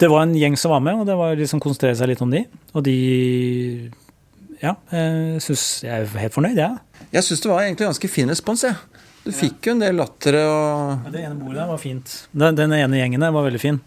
[0.00, 2.32] det var en gjeng som var med, og det var liksom konsentrere seg litt om
[2.32, 2.44] de.
[2.74, 2.96] Og de
[4.62, 6.78] Ja, jeg syns jeg er helt fornøyd, jeg.
[6.78, 7.08] Ja.
[7.12, 8.95] Jeg syns det var egentlig ganske fin respons, jeg.
[9.26, 12.12] Du fikk jo en del latter og Det ene bordet der var fint.
[12.30, 13.80] Den, den ene gjengen der var veldig fin.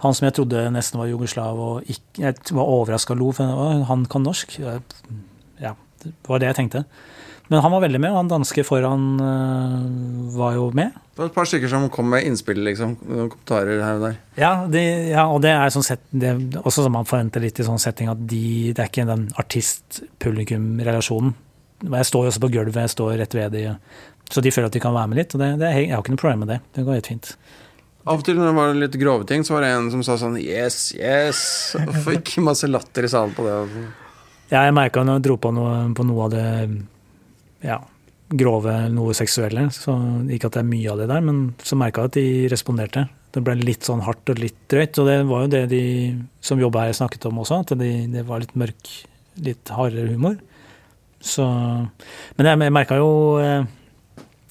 [0.00, 3.84] Han som jeg trodde nesten var jugoslav og ikke, jeg var overraska og lo, for
[3.90, 4.56] han kan norsk.
[5.60, 6.86] Ja, det var det jeg tenkte.
[7.50, 10.94] Men han var veldig med, og han danske foran øh, var jo med.
[11.10, 12.94] Det var et par stykker som kom med innspill, liksom.
[13.02, 14.18] Kommentarer her og der.
[14.38, 16.30] Ja, de, ja og det er sånn sett, det
[16.62, 21.34] også som man forventer litt i sånn setting, at de, det er ikke den artist-publikum-relasjonen.
[21.80, 23.64] Jeg står jo også på gulvet, jeg står rett ved de,
[24.30, 25.34] så de føler at de kan være med litt.
[25.34, 26.60] og det, det Jeg har ikke noe problem med det.
[26.76, 27.32] Det går helt fint.
[28.08, 30.16] Av og til når det var litt grove ting, så var det en som sa
[30.20, 31.40] sånn Yes, yes!
[31.80, 33.56] Og fikk masse latter i salen på det.
[34.50, 36.46] Ja, jeg merka når jeg dro på noe, på noe av det
[37.66, 37.76] ja,
[38.40, 39.68] grove, noe seksuelle.
[39.74, 39.94] Så
[40.32, 43.06] ikke at det er mye av det der, men så merka jeg at de responderte.
[43.30, 44.98] Det ble litt sånn hardt og litt drøyt.
[44.98, 45.84] Og det var jo det de
[46.44, 48.94] som jobba her, snakket om også, at de, det var litt mørk,
[49.44, 50.40] litt hardere humor.
[51.20, 53.10] Så Men jeg, jeg merka jo
[53.44, 53.68] Den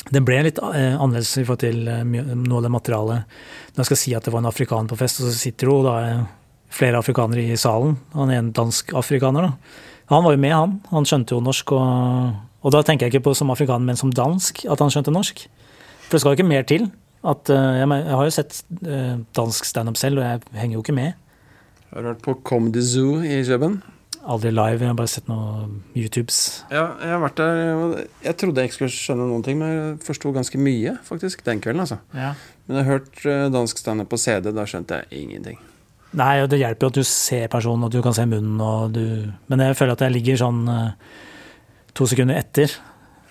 [0.09, 3.39] det ble litt eh, annerledes i forhold til eh, noe av det materialet.
[3.73, 5.75] Når jeg skal si at det var en afrikaner på fest, og så sitter jo
[5.85, 6.23] da eh,
[6.73, 7.97] flere afrikanere i salen.
[8.15, 9.85] Han er en dansk afrikaner, da.
[10.09, 10.73] Han var jo med, han.
[10.89, 11.75] Han skjønte jo norsk.
[11.77, 15.13] Og, og da tenker jeg ikke på som afrikaner, men som dansk, at han skjønte
[15.13, 15.45] norsk.
[16.07, 16.89] For det skal jo ikke mer til.
[17.19, 20.83] At, eh, jeg, jeg har jo sett eh, dansk standup selv, og jeg henger jo
[20.85, 21.13] ikke med.
[21.93, 23.81] Har du vært på Comedy Zoo i Kjøben?
[24.29, 26.39] Aldri live, jeg har bare sett noen YouTubes.
[26.69, 28.03] Ja, jeg har vært der.
[28.27, 31.63] Jeg trodde jeg ikke skulle skjønne noen ting, men jeg forsto ganske mye faktisk den
[31.63, 31.81] kvelden.
[31.81, 31.97] altså.
[32.13, 32.35] Ja.
[32.67, 35.57] Men jeg har hørt eh, dansk standup på CD, da skjønte jeg ingenting.
[36.19, 38.93] Nei, og det hjelper jo at du ser personen, og du kan se munnen, og
[38.93, 41.17] du Men jeg føler at jeg ligger sånn eh,
[41.97, 42.73] to sekunder etter.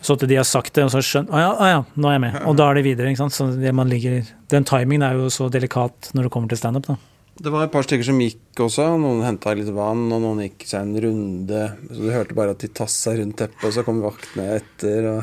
[0.01, 2.19] Så at de har sagt det, og så skjønner Å ja, å ja, nå er
[2.19, 2.41] jeg med.
[2.47, 3.11] Og da er det videre.
[3.11, 3.35] ikke sant?
[3.35, 6.87] Så det man ligger Den timingen er jo så delikat når det kommer til standup,
[6.87, 6.99] da.
[7.39, 8.85] Det var et par stykker som gikk også.
[8.99, 11.65] Noen henta litt vann, og noen gikk seg en runde.
[11.87, 15.11] Så Du hørte bare at de tassa rundt teppet, og så kom vaktene etter.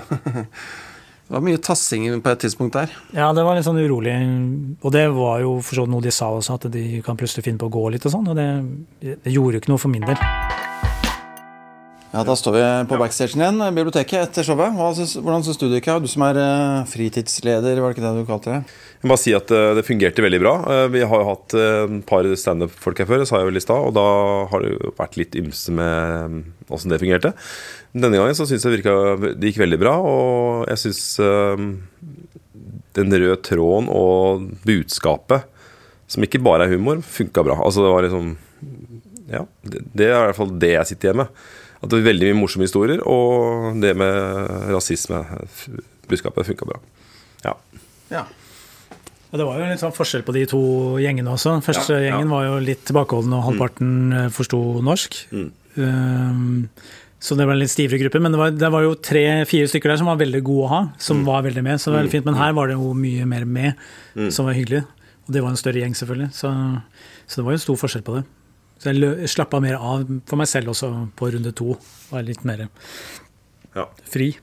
[1.26, 2.92] Det var mye tassing på et tidspunkt der.
[3.18, 4.14] Ja, det var litt sånn urolig.
[4.86, 7.58] Og det var jo for så noe de sa også, at de kan plutselig finne
[7.58, 8.30] på å gå litt og sånn.
[8.30, 8.46] Og det,
[9.02, 10.22] det gjorde jo ikke noe for min del.
[12.16, 14.72] Ja, Da står vi på backstagen igjen, biblioteket etter showet.
[14.72, 15.90] Hvordan syns du det gikk?
[16.00, 18.60] Du som er eh, fritidsleder, var det ikke det du kalte det?
[19.02, 20.54] Jeg må bare si at eh, det fungerte veldig bra.
[20.72, 23.90] Eh, Vi har jo hatt et par standup-folk her før, sa jeg vel i stad,
[23.90, 24.06] og da
[24.48, 26.38] har det jo vært litt ymse med
[26.72, 27.34] åssen det fungerte.
[27.92, 28.96] Denne gangen så syns jeg det, virka,
[29.36, 31.04] det gikk veldig bra, og jeg syns
[32.96, 35.52] den røde tråden og budskapet,
[36.08, 37.60] som ikke bare er humor, funka bra.
[37.60, 38.34] Altså det var liksom
[39.28, 41.46] Ja, det, det er i hvert fall det jeg sitter igjen med.
[41.82, 45.20] At det var veldig mye morsomme historier, og det med rasisme,
[46.10, 46.80] budskapet, funka bra.
[47.46, 47.54] Ja.
[48.12, 48.24] Ja.
[49.36, 50.60] Det var jo litt sånn forskjell på de to
[51.04, 51.58] gjengene også.
[51.66, 52.12] Første Ja, ja.
[52.14, 54.30] gjengen var jo litt tilbakeholden, og halvparten mm.
[54.32, 55.18] forsto norsk.
[55.36, 55.50] Mm.
[55.76, 56.70] Um,
[57.20, 58.22] så det var en litt stivere gruppe.
[58.24, 60.82] Men det var, det var jo tre-fire stykker der som var veldig gode å ha.
[61.02, 61.26] Som Mm.
[61.28, 62.26] var veldig med, så det var veldig fint.
[62.30, 63.74] Men her var det jo mye mer med,
[64.16, 64.32] Mm.
[64.32, 64.86] som var hyggelig.
[65.28, 66.32] Og det var en større gjeng, selvfølgelig.
[66.32, 66.54] Så,
[67.28, 68.24] så det var jo stor forskjell på det.
[68.80, 71.78] Så jeg slappa mer av for meg selv også på runde to.
[72.12, 72.68] Var litt mer
[73.76, 73.88] Ja.
[74.08, 74.34] fri.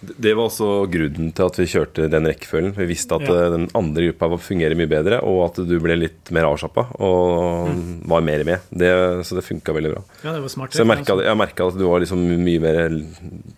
[0.00, 2.70] Det var også grunnen til at vi kjørte den rekkefølgen.
[2.76, 3.34] Vi visste at Ja.
[3.34, 7.72] eh, den andre gruppa fungerer mye bedre, og at du ble litt mer avslappa og
[8.06, 8.60] var mer med.
[8.70, 8.90] Det,
[9.26, 10.02] så det funka veldig bra.
[10.22, 10.70] Ja, det var smart.
[10.70, 12.94] Så jeg merka, at du var liksom mye mer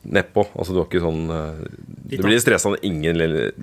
[0.09, 0.47] nedpå.
[0.57, 1.61] Altså, du var ikke sånn eh,
[2.11, 3.21] Du Litt blir stressa når ingen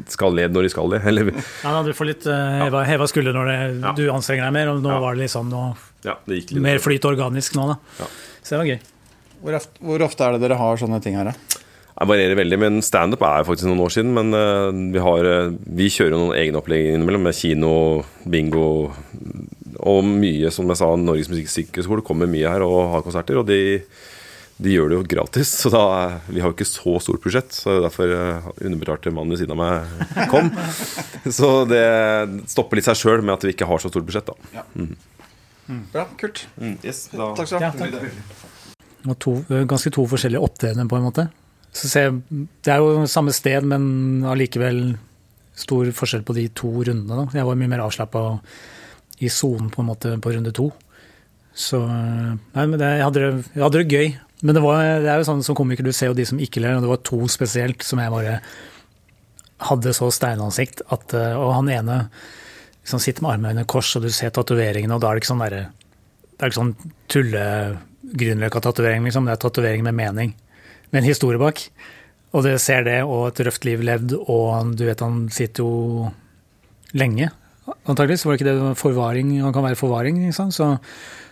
[0.08, 1.02] skal le når de skal le.
[1.04, 3.92] Eller, Ja, du får litt uh, heva, heva skulder når det, Ja.
[3.98, 5.00] du anstrenger deg mer, og nå Ja.
[5.00, 5.74] var det liksom noe,
[6.06, 7.78] ja, det gikk litt mer flyt organisk nå, da.
[8.00, 8.06] Ja.
[8.44, 8.80] Så det var gøy.
[9.42, 11.34] Hvor, ofte, hvor ofte er det dere har sånne ting her, da?
[11.98, 14.12] Det varierer veldig, men standup er faktisk noen år siden.
[14.14, 17.72] Men eh, vi, har, eh, vi kjører jo noen egne opplegg innimellom, med kino,
[18.30, 18.68] bingo
[19.78, 23.40] og mye, som jeg sa, Norges Musikkhøgskole kommer mye her og har konserter.
[23.42, 23.80] Og de,
[24.62, 25.82] de gjør det jo gratis, så da
[26.30, 29.64] Vi har jo ikke så stort budsjett, så derfor eh, underbetalte mannen ved siden av
[29.64, 30.54] meg kom.
[31.38, 31.82] Så det
[32.48, 34.86] stopper litt seg sjøl med at vi ikke har så stort budsjett, da.
[35.92, 36.46] Bra, kult.
[36.86, 37.34] Yes, da.
[37.36, 38.14] Takk skal du ha.
[39.10, 41.28] Ja, ganske to forskjellige opptredener, på en måte.
[41.76, 42.16] Ser,
[42.66, 44.98] det er jo samme sted, men allikevel
[45.58, 47.26] stor forskjell på de to rundene.
[47.26, 47.26] Da.
[47.40, 48.24] Jeg var mye mer avslappa
[49.22, 50.70] i sonen på en måte på runde to.
[51.58, 54.10] Så Nei, men det, jeg, hadde det, jeg hadde det gøy.
[54.46, 56.62] Men det, var, det er jo sånn som komiker, du ser jo de som ikke
[56.62, 58.36] ler, og det var to spesielt som jeg bare
[59.66, 61.96] hadde så steinansikt at eh, Og han ene
[62.84, 65.32] liksom sitter med armene under kors, og du ser tatoveringene, og da er det ikke
[65.32, 65.64] sånn derre
[66.30, 66.76] Det er ikke sånn
[67.10, 67.46] tulle
[68.08, 69.26] Grünerløkka-tatovering, liksom.
[69.28, 70.30] Det er tatovering med mening.
[70.92, 71.64] Med en historie bak.
[72.36, 76.10] Og du ser det, og et røft liv levd, og du vet han sitter jo
[76.98, 77.30] lenge.
[77.88, 80.56] Antakeligvis var det ikke det forvaring, han kan være forvaring, sant?
[80.56, 80.70] Så,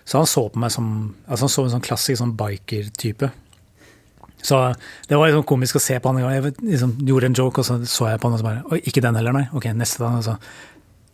[0.07, 0.87] så han så på meg som
[1.27, 3.31] altså han så en sånn klassisk sånn biker-type.
[4.45, 4.59] Så
[5.09, 6.21] det var liksom komisk å se på han.
[6.21, 8.63] Jeg vet, liksom, gjorde en joke, og så så jeg på han og så bare
[8.69, 9.47] Oi, ikke den heller, nei.
[9.57, 10.11] Ok, neste da.
[10.19, 10.37] Altså.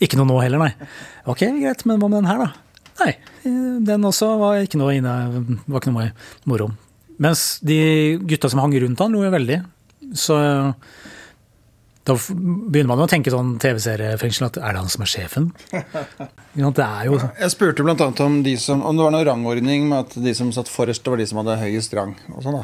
[0.04, 0.90] Ikke noe nå heller, nei.
[1.30, 2.50] Ok, greit, men hva med den her, da?
[3.02, 3.12] Nei,
[3.88, 5.14] den også var ikke noe inne,
[5.66, 6.10] var ikke noe
[6.50, 6.72] moro.
[7.22, 7.78] Mens de
[8.26, 9.60] gutta som hang rundt han, lo jo veldig.
[10.18, 10.38] Så
[12.02, 15.52] da begynner man jo å tenke sånn TV-seriefengsel at er det han som er sjefen?
[16.52, 18.08] Det er jo Jeg spurte bl.a.
[18.26, 21.22] om de som, om det var noen rangordning med at de som satt forrest, var
[21.22, 22.16] de som hadde høyest rang.
[22.34, 22.64] og sånn da.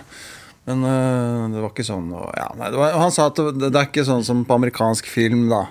[0.67, 2.09] Men øh, det var ikke sånn.
[2.35, 5.45] Ja, nei, var, han sa at det, det er ikke sånn som på amerikansk film,
[5.53, 5.61] da.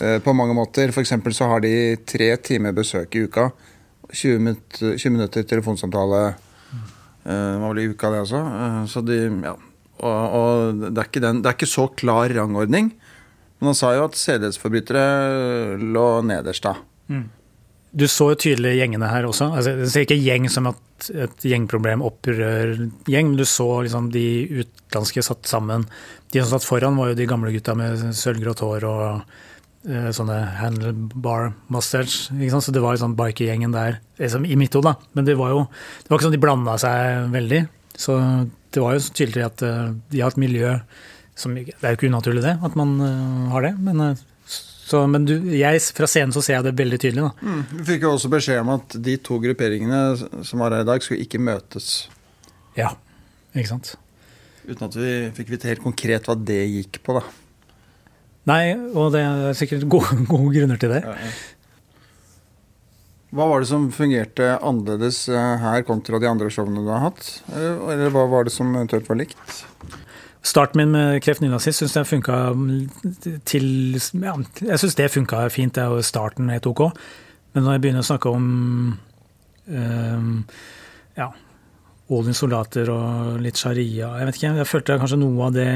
[0.00, 0.90] eh, på mange måter.
[1.04, 1.74] Eksempel så har de
[2.08, 3.50] tre timer besøk i uka.
[4.10, 6.24] 20, minutter, 20 minutter telefonsamtale.
[7.24, 8.40] Eh, Det var vel i uka, det også.
[8.62, 9.54] Eh, Så de, ja.
[10.02, 12.92] Og, og det, er den, det er ikke så klar rangordning.
[13.60, 16.72] Men han sa jo at sedelighetsforbrytere lå nederst da.
[17.92, 19.50] Du så jo tydelig gjengene her også.
[19.52, 22.72] Altså, jeg ser ikke gjeng som at et gjengproblem opprør
[23.10, 24.24] gjeng, men du så liksom de
[24.64, 25.84] utenlandske satt sammen.
[26.32, 29.22] De som satt foran, var jo de gamle gutta med sølvgrått hår og
[29.82, 32.30] sånne handlebar mustache.
[32.30, 35.10] Så det var sånn bikergjengen der liksom, i mitt hode, da.
[35.18, 37.62] Men det var jo det var ikke sånn de blanda seg veldig.
[37.98, 38.18] Så
[38.72, 40.76] det var jo så tydelig at eh, de har et miljø
[41.42, 43.72] som Det er jo ikke unaturlig, det, at man eh, har det.
[43.80, 47.28] Men, eh, så, men du, jeg, fra scenen så ser jeg det veldig tydelig.
[47.28, 47.56] da.
[47.72, 51.04] Vi fikk jo også beskjed om at de to grupperingene som var her i dag,
[51.04, 52.06] skulle ikke møtes.
[52.76, 52.92] Ja,
[53.56, 53.94] ikke sant.
[54.66, 57.24] Uten at vi fikk vite helt konkret hva det gikk på, da.
[58.50, 61.02] Nei, og det er sikkert gode, gode grunner til det.
[63.32, 67.28] Hva var det som fungerte annerledes eh, her kontra de andre showene du har hatt?
[67.54, 69.62] Eller, eller hva var det som eventuelt var likt?
[70.42, 72.36] Starten min med Kreft nynazist syns jeg funka
[73.48, 76.88] til ja, Jeg syns det funka fint, det er starten helt ok.
[77.54, 78.46] Men når jeg begynner å snakke om
[79.70, 80.32] um,
[81.16, 81.30] ja,
[82.12, 85.68] Odins soldater og litt sharia Jeg vet ikke, jeg følte kanskje noe av det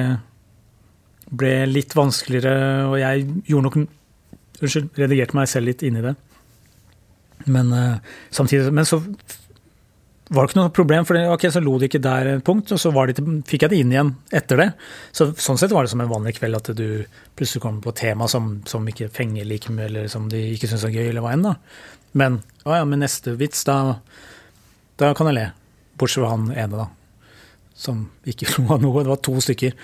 [1.31, 3.79] ble litt vanskeligere, og jeg gjorde nok
[4.57, 6.14] Unnskyld, redigerte meg selv litt inn i det.
[7.45, 7.99] Men uh,
[8.33, 9.03] samtidig Men så
[10.27, 12.72] var det ikke noe problem, for det, ok, så lo de ikke der et punkt,
[12.74, 14.66] og så var de, fikk jeg det inn igjen etter det.
[15.14, 17.05] Så Sånn sett var det som en vanlig kveld at du
[17.39, 20.83] plutselig kommer på tema som, som ikke fenger like mye, eller som de ikke syns
[20.89, 21.47] er gøy, eller hva enn.
[21.47, 21.55] da.
[22.18, 24.01] Men å ja, med neste vits, da,
[24.99, 25.47] da kan jeg le.
[25.95, 26.89] Bortsett fra han ene, da.
[27.79, 29.07] Som ikke lo av noe.
[29.07, 29.79] Det var to stykker.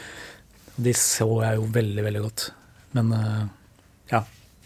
[0.77, 2.47] De så jeg jo veldig, veldig godt.
[2.97, 3.43] Men eh,
[4.12, 4.23] ja.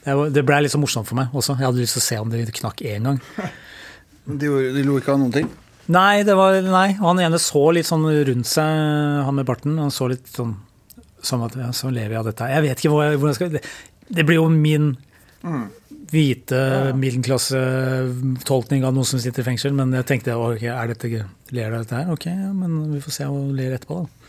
[0.07, 1.57] Det ble litt så morsomt for meg også.
[1.59, 3.21] Jeg hadde lyst til å se om det knakk én gang.
[4.27, 5.49] De, gjorde- de lo ikke av noen ting?
[5.95, 8.67] Nei, det var, nei, han ene så litt sånn rundt seg,
[9.23, 9.77] han med barten.
[9.79, 10.57] Han så litt sånn
[11.23, 12.49] som at ja, så lever jeg av dette.
[12.51, 13.63] Jeg vet ikke hvor jeg, hvor jeg skal det,
[14.19, 14.89] det blir jo min
[16.11, 16.59] hvite
[16.99, 21.11] middelklassetolkning av noen som sitter i fengsel, men jeg tenkte ok, er dette,
[21.55, 22.11] ler av dette her?
[22.15, 24.26] Ok, ja, men vi får se og ler etterpå, da.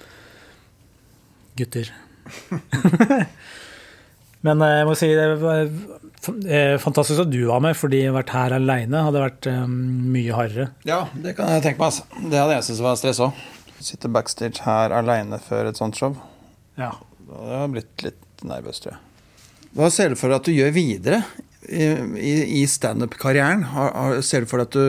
[1.57, 1.89] Gutter.
[4.45, 8.13] men eh, jeg må si det var eh, fantastisk at du var med, fordi å
[8.15, 10.69] vært her aleine hadde vært eh, mye hardere.
[10.87, 11.89] Ja, det kan jeg tenke meg.
[11.91, 12.03] altså.
[12.31, 13.43] Det hadde jeg syntes var stress òg.
[13.77, 16.13] Sitte backstage her aleine før et sånt show.
[16.79, 16.93] Ja.
[17.27, 19.03] Hadde jeg blitt litt nervøs, tror jeg.
[19.77, 21.19] Hva ser du for deg at du gjør videre
[21.67, 21.85] i,
[22.17, 23.65] i, i standup-karrieren?
[23.73, 24.85] Har- har- Ser du for deg at du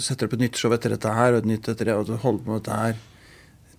[0.00, 2.14] setter opp et nytt show etter dette her, og et nytt etter det, og du
[2.22, 2.94] holder på med dette her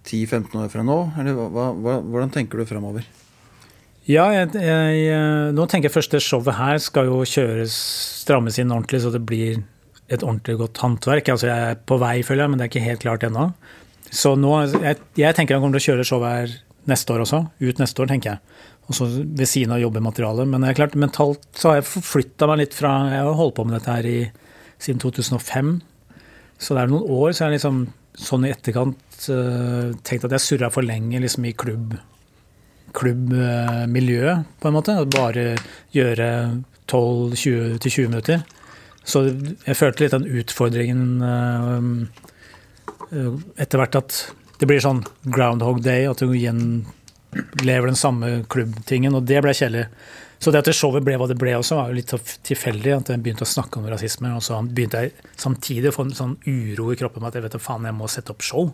[0.05, 0.97] 10-15 år fra nå?
[1.19, 3.05] Eller hva, hva, hvordan tenker du framover?
[4.05, 7.73] Ja, jeg, jeg, eh, nå tenker jeg først det showet her skal jo kjøres,
[8.21, 9.63] strammes inn ordentlig, så det blir
[10.05, 11.31] et ordentlig godt håndverk.
[11.33, 13.47] Altså jeg er på vei, føler jeg, men det er ikke helt klart ennå.
[14.13, 16.55] Så nå, jeg, jeg tenker jeg kommer til å kjøre showet her
[16.91, 17.41] neste år også.
[17.65, 18.61] Ut neste år, tenker jeg.
[18.85, 20.49] Og så ved siden av jobbe med materialet.
[20.51, 23.57] Men det er klart, mentalt så har jeg forflytta meg litt fra Jeg har holdt
[23.57, 24.19] på med dette her i,
[24.77, 25.79] siden 2005.
[26.61, 30.69] Så det er noen år, så jeg liksom sånn i etterkant tenkt at jeg surra
[30.73, 31.95] for lenge liksom i klubb
[32.95, 34.95] klubbmiljøet, på en måte.
[35.11, 35.55] Bare
[35.95, 36.29] gjøre
[36.87, 38.43] 12-20 minutter.
[39.05, 41.89] Så jeg følte litt den utfordringen eh,
[43.11, 44.19] eh, etter hvert at
[44.61, 46.85] det blir sånn groundhog day, at du igjen
[47.61, 49.89] lever den samme klubbtingen, og det ble kjedelig.
[50.39, 52.13] Så det at det showet ble hva det ble også, var jo litt
[52.47, 52.93] tilfeldig.
[52.95, 56.17] At jeg begynte å snakke om rasisme, og så begynte jeg samtidig å få en
[56.17, 58.71] sånn uro i kroppen med at jeg vet da faen, jeg må sette opp show.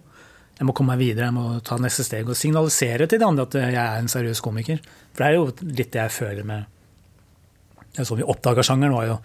[0.60, 3.48] Jeg må komme meg videre, jeg må ta neste steg og signalisere til de andre
[3.48, 4.82] at jeg er en seriøs komiker.
[5.12, 6.68] For det er jo litt det jeg føler med
[7.92, 9.18] Det er sånn vi oppdaga sjangeren, var jo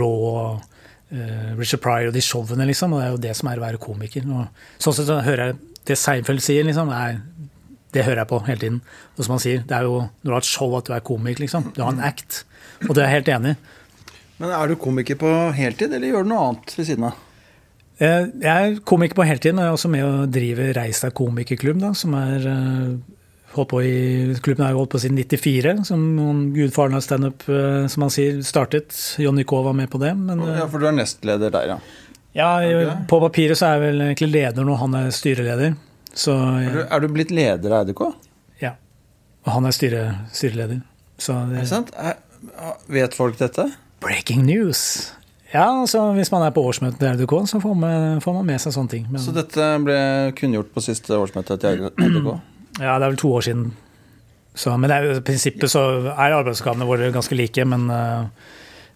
[0.00, 0.60] Raw,
[1.12, 2.94] uh, Richard Pryor og de showene, liksom.
[2.94, 4.26] Og det er jo det som er å være komiker.
[4.30, 5.60] Og sånn sett så hører jeg
[5.90, 7.20] det Seinfeld sier, liksom, er,
[7.94, 8.80] det hører jeg på hele tiden.
[9.16, 11.06] Og som han sier, det er jo når du har et show at du er
[11.06, 11.72] komiker, liksom.
[11.74, 12.44] Du har en act.
[12.86, 13.60] Og det er jeg helt enig i.
[14.40, 17.18] Men Er du komiker på heltid, eller gjør du noe annet ved siden av?
[18.00, 21.12] Eh, Jeg er komiker på heltid, og jeg er også med å drive Reis deg
[21.18, 22.94] komikerklubb, da, som er eh,
[23.56, 23.94] holdt på i,
[24.40, 26.04] Klubben har jo holdt på siden 94, som
[26.56, 28.94] gudfaren av standup, eh, som han sier, startet.
[29.20, 30.14] Jonny K var med på det.
[30.16, 31.78] Men Ja, For du er nestleder der, ja.
[32.40, 35.76] ja, på papiret så er jeg vel egentlig leder når han er styreleder.
[36.14, 38.00] Så Er du, er du blitt leder av EDK?
[38.64, 38.72] ja.
[39.46, 40.00] Og han er styre,
[40.36, 40.80] styreleder.
[41.20, 41.92] Så Er det sant?
[41.96, 42.16] Er,
[42.88, 43.68] vet folk dette?
[44.00, 45.12] Breaking news!
[45.50, 48.62] Ja, altså hvis man er på årsmøtet til RDK, så får man, får man med
[48.62, 49.06] seg sånne ting.
[49.10, 49.96] Men, Så dette ble
[50.38, 52.32] kunngjort på siste årsmøte til RDK?
[52.80, 53.64] Ja, det er vel to år siden.
[54.54, 55.80] Så, men i prinsippet så
[56.14, 58.22] er arbeidsoppgavene våre ganske like, men eh,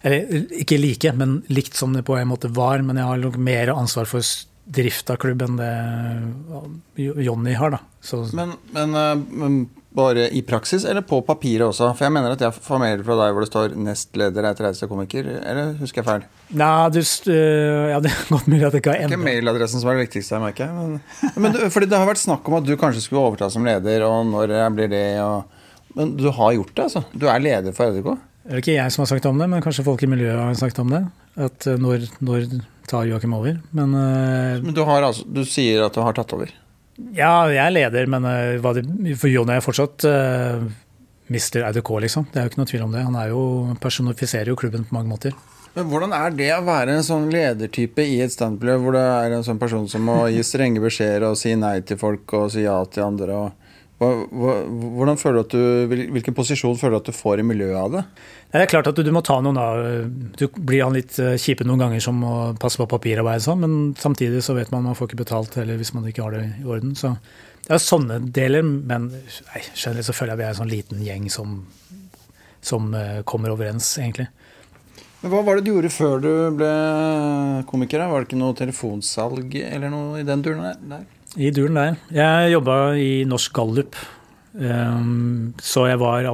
[0.05, 2.81] Eller ikke like, men likt som det på en måte var.
[2.87, 4.23] Men jeg har nok mer ansvar for
[4.65, 5.71] drift av klubb enn det
[7.27, 7.81] Jonny har, da.
[8.01, 9.59] Så Men, men, eh, men
[9.95, 11.93] Bare i praksis, eller på papiret også?
[11.95, 15.29] For jeg mener at jeg får mail fra deg hvor det står 'nestleder er reisekomiker',
[15.39, 16.25] eller husker jeg feil?
[16.51, 19.23] Nei, du øh, Ja, det er godt mulig at det ikke har Det er ikke
[19.23, 20.73] mailadressen som er det viktigste, jeg merker.
[20.75, 21.01] Men,
[21.41, 24.03] men du, fordi det har vært snakk om at du kanskje skulle overta som leder,
[24.03, 25.43] og når blir det, og
[25.95, 27.03] Men du har gjort det, altså?
[27.15, 28.17] Du er leder for RDK?
[28.45, 30.53] Det er ikke jeg som har sagt om det, men kanskje folk i miljøet har
[30.59, 31.05] sagt om det.
[31.39, 32.43] At øh, når, når
[32.87, 33.57] tar Joakim over?
[33.71, 36.51] Men øh, Men du, har altså, du sier at du har tatt over?
[37.15, 40.63] Ja, jeg er leder, men det, for Jon er fortsatt uh,
[41.33, 42.29] mister RDK, liksom.
[42.31, 43.03] Det er jo ikke noe tvil om det.
[43.07, 43.41] Han jo,
[43.83, 45.35] personifiserer jo klubben på mange måter.
[45.75, 49.33] Men hvordan er det å være en sånn ledertype i et standmiljø hvor det er
[49.35, 52.63] en sånn person som må gi strenge beskjeder og si nei til folk og si
[52.63, 53.41] ja til andre?
[53.43, 53.64] Og,
[54.31, 55.15] hva,
[55.51, 58.03] du hvilken posisjon føler du at du får i miljøet av det?
[58.53, 59.81] Det er klart at du, du må ta noen av
[60.39, 63.65] Du blir han litt øh, kjipe noen ganger som må passe på papirarbeid og sånn,
[63.65, 66.45] men samtidig så vet man man får ikke betalt heller hvis man ikke har det
[66.61, 66.95] i orden.
[66.99, 67.15] Så
[67.65, 71.03] det er sånne deler, men nei, generelt så føler jeg vi er en sånn liten
[71.05, 71.57] gjeng som,
[72.61, 74.29] som øh, kommer overens, egentlig.
[75.23, 76.71] Men Hva var det du gjorde før du ble
[77.71, 78.03] komiker?
[78.05, 81.07] Var det ikke noe telefonsalg eller noe i den duren der?
[81.35, 81.97] I duren der.
[82.15, 83.95] Jeg jobba i Norsk Gallup.
[84.55, 86.29] Um, så jeg var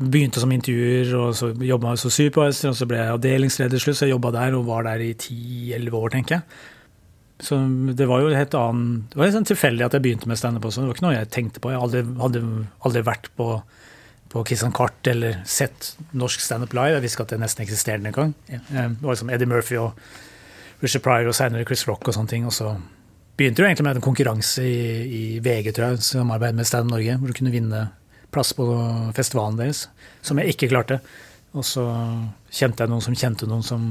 [0.00, 3.98] begynte som intervjuer, og så jobba jeg som supervisor, og så ble jeg avdelingsleder slutt,
[3.98, 6.62] så jeg jobba der og var der i 10-11 år, tenker jeg.
[7.40, 7.56] Så
[7.96, 10.66] det var jo helt annen Det var litt sånn tilfeldig at jeg begynte med standup
[10.68, 10.82] også.
[10.82, 11.70] Det var ikke noe jeg tenkte på.
[11.72, 12.42] Jeg hadde aldri,
[12.84, 13.46] aldri vært på,
[14.34, 16.98] på Kristian Kart eller sett norsk standup live.
[16.98, 18.34] Jeg visste ikke at det nesten eksisterte engang.
[18.52, 19.96] Eh, Det var liksom Eddie Murphy og
[20.84, 22.44] Richard Pryor og senere Chris Rock og sånne ting.
[22.44, 22.74] Og så
[23.40, 24.84] begynte jo egentlig med en konkurranse i,
[25.16, 27.86] i VG, tror jeg, samarbeid med Stand Norge, hvor du kunne vinne
[28.30, 28.66] plass på
[29.16, 29.86] festivalen deres,
[30.22, 31.00] som jeg ikke klarte.
[31.56, 31.84] Og så
[32.54, 33.86] kjente jeg noen som kjente noen som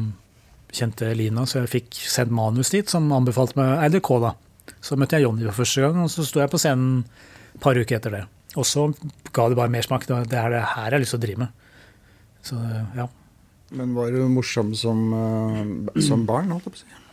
[0.75, 4.35] kjente Lina, så jeg fikk sendt manus dit, som anbefalte meg RDK, da.
[4.85, 7.79] Så møtte jeg Jonny for første gang, og så sto jeg på scenen et par
[7.79, 8.23] uker etter det.
[8.57, 8.87] Og så
[9.33, 10.05] ga det bare mersmak.
[10.09, 11.67] Det er det her jeg har lyst til å drive med.
[12.45, 12.57] Så
[12.97, 13.09] ja.
[13.75, 16.53] Men var du morsom som, eh, som barn?
[16.53, 17.08] Holdt jeg på å si?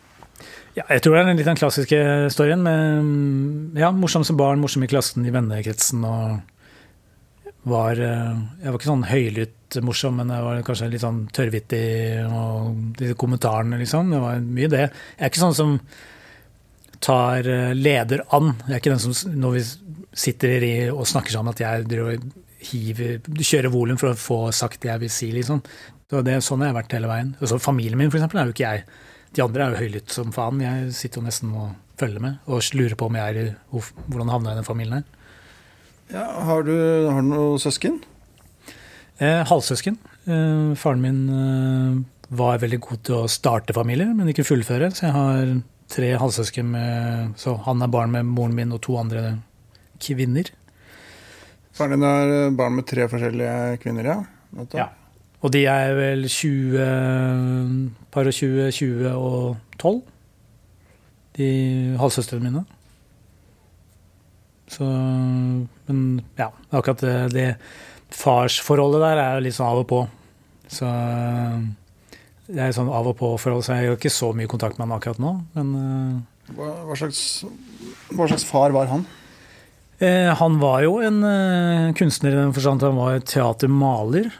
[0.76, 1.98] Ja, jeg tror det er litt den klassiske
[2.34, 6.42] storyen med ja, morsom som barn, morsom i klassen, i vennekretsen og
[7.66, 11.86] var eh, Jeg var ikke sånn høylytt morsom, men jeg var kanskje litt sånn tørrvittig
[12.28, 14.12] og de kommentarene, liksom.
[14.14, 14.84] Det var mye det.
[14.86, 15.72] Jeg er ikke sånn som
[17.02, 18.54] tar eh, leder an.
[18.68, 19.64] Jeg er ikke den som når vi
[20.16, 22.22] sitter og snakker sammen at jeg driver
[22.66, 25.60] hiver Kjører volum for å få sagt det jeg vil si, liksom.
[26.06, 27.34] Det er sånn jeg har vært hele veien.
[27.40, 28.86] Og så familien min, for eksempel, er jo ikke jeg.
[29.36, 30.62] De andre er jo høylytt som faen.
[30.64, 34.32] Jeg sitter jo nesten og følger med og lurer på om jeg er i hvordan
[34.32, 35.06] havna jeg i den familien her.
[36.12, 36.76] Ja, har, du,
[37.10, 37.98] har du noen søsken?
[39.18, 39.96] Eh, halvsøsken.
[40.24, 41.96] Eh, faren min eh,
[42.36, 44.92] var veldig god til å starte familier, men ikke fullføre.
[44.94, 45.56] Så jeg har
[45.92, 49.38] tre halvsøsken med Så han er barn med moren min og to andre
[50.02, 50.50] kvinner.
[51.76, 54.20] Faren din er barn med tre forskjellige kvinner, ja?
[54.56, 54.80] Nettopp.
[54.80, 54.88] Ja.
[55.44, 60.00] Og de er vel 20 Par og 20, 20 og 12.
[61.36, 61.48] De
[62.00, 62.64] halvsøstrene mine.
[64.72, 64.86] Så
[65.86, 67.48] Men ja, akkurat det, det
[68.16, 70.00] farsforholdet der er litt sånn av og på.
[70.72, 70.88] Så
[72.46, 74.96] det er sånn av og på-forhold, så jeg har ikke så mye kontakt med han
[74.96, 75.32] akkurat nå.
[75.56, 77.20] Men eh, Hva, hva, slags,
[78.14, 79.06] hva slags far var han?
[79.98, 84.30] Eh, han var jo en eh, kunstner i den forstand han var teatermaler.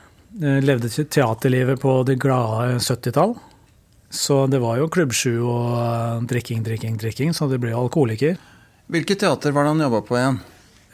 [0.42, 3.36] Eh, levde teaterlivet på det glade 70-tall.
[4.12, 8.36] Så det var jo klubbsju og eh, drikking, drikking, drikking, så det ble jo alkoholiker.
[8.92, 10.36] Hvilket teater var det han jobba på igjen?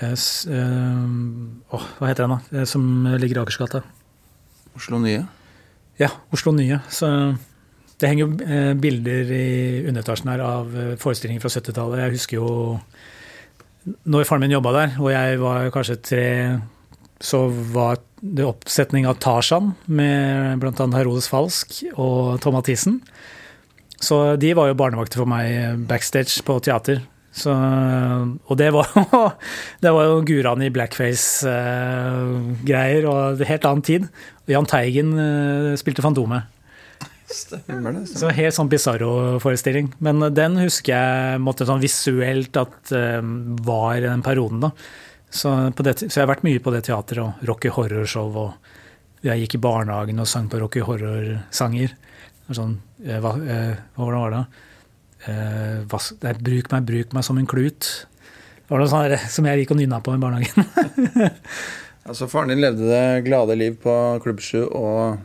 [0.00, 2.64] Eh, s- eh, åh, hva heter den, da?
[2.70, 2.86] Som
[3.18, 3.82] ligger i Akersgata.
[4.78, 5.24] Oslo Nye?
[6.00, 6.78] Ja, Oslo Nye.
[6.88, 7.10] Så
[8.00, 10.70] det henger jo bilder i underetasjen her av
[11.02, 12.00] forestillinger fra 70-tallet.
[12.06, 12.48] Jeg husker jo
[14.06, 16.24] når faren min jobba der, og jeg var kanskje tre,
[17.22, 20.86] så var det oppsetning av Tarzan med bl.a.
[20.96, 23.00] Herodes Falsk og Tom Mathisen.
[24.02, 25.46] Så de var jo barnevakter for meg
[25.90, 26.98] backstage på teater.
[27.32, 28.86] Så, og det var,
[29.82, 34.02] det var jo Guran i blackface-greier og helt annen tid.
[34.50, 36.42] Jahn Teigen eh, spilte Fantomet.
[37.32, 38.04] Stemmer det?
[38.10, 39.86] Så helt sånn Bizarro-forestilling.
[40.04, 43.22] Men den husker jeg måtte sånn visuelt at eh,
[43.64, 44.70] var i den perioden, da.
[45.32, 48.34] Så, det, så jeg har vært mye på det teateret og Rocky Horror-show.
[48.36, 51.94] Og jeg gikk i barnehagen og sang på Rocky Horror-sanger.
[52.52, 52.76] Sånn,
[53.06, 54.42] eh, hva, eh, hvordan var det?
[55.32, 57.88] Eh, hva, det er, bruk meg, bruk meg som en klut.
[58.58, 60.68] Det var noe sånt som jeg gikk og nynna på i barnehagen.
[62.02, 63.92] Altså, faren din levde det glade liv på
[64.24, 65.20] Klubb 7 og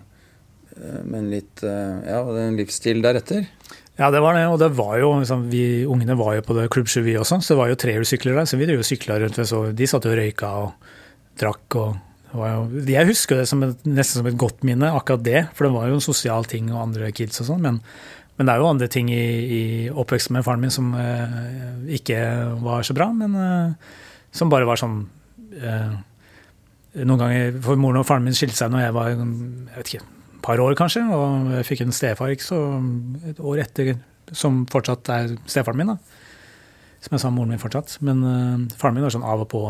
[0.76, 3.48] eh, med en litt eh, Ja, en livsstil deretter.
[3.98, 4.46] Ja, det var det.
[4.52, 7.40] Og det var jo, liksom, vi ungene var jo på det Klubb 7 vi også,
[7.42, 8.50] så det var jo trehjulssykler der.
[8.50, 9.40] Så vi sykla rundt.
[9.50, 10.92] Så de satt og røyka og
[11.40, 11.96] drakk og
[12.38, 15.42] jo, Jeg husker det som et, nesten som et godt minne, akkurat det.
[15.56, 17.64] For det var jo en sosial ting og andre kids og sånn.
[17.64, 17.80] Men,
[18.38, 19.24] men det er jo andre ting i,
[19.58, 21.40] i oppveksten med faren min som eh,
[21.98, 22.20] ikke
[22.62, 23.10] var så bra.
[23.16, 23.96] Men eh,
[24.36, 25.02] som bare var sånn
[25.58, 25.96] eh,
[26.98, 29.26] Noen ganger For moren og faren min skilte seg når jeg var jeg
[29.76, 30.06] vet ikke,
[30.48, 31.04] par år, kanskje.
[31.14, 32.62] Og jeg fikk en stefar ikke så
[33.30, 33.98] et år etter,
[34.36, 35.94] som fortsatt er stefaren min.
[35.96, 36.24] da
[37.08, 37.98] som jeg sa moren min fortsatt.
[38.06, 39.64] Men uh, faren min var sånn av og på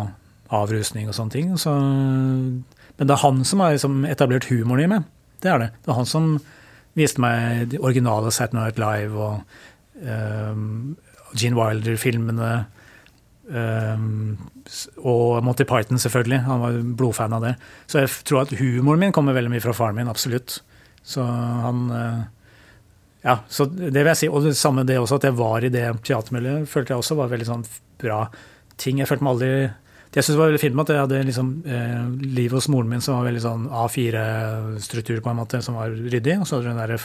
[0.57, 1.51] avrusning og sånne ting.
[1.59, 5.09] Så, men det er han som har liksom etablert humoren i meg.
[5.43, 5.71] Det er det.
[5.83, 6.37] Det er han som
[6.97, 9.43] viste meg de originale Saturday Night Live og
[10.01, 10.95] um,
[11.37, 12.53] Gene Wilder-filmene.
[13.47, 14.39] Um,
[14.97, 16.41] og Monty Python, selvfølgelig.
[16.47, 17.53] Han var blodfan av det.
[17.87, 20.59] Så jeg tror at humoren min kommer veldig mye fra faren min, absolutt.
[21.07, 22.25] Så han uh,
[23.23, 24.29] Ja, så det vil jeg si.
[24.29, 27.33] Og det samme det også, at jeg var i det teatermiljøet, følte jeg også var
[27.33, 27.67] veldig sånn
[28.01, 28.21] bra
[28.77, 29.01] ting.
[29.01, 29.51] Jeg følte meg aldri
[30.07, 32.05] det jeg synes var veldig fint med at jeg hadde liksom, eh,
[32.37, 36.39] livet hos moren min som var veldig sånn A4-struktur, på en måte, som var ryddig,
[36.39, 37.03] og så hadde den der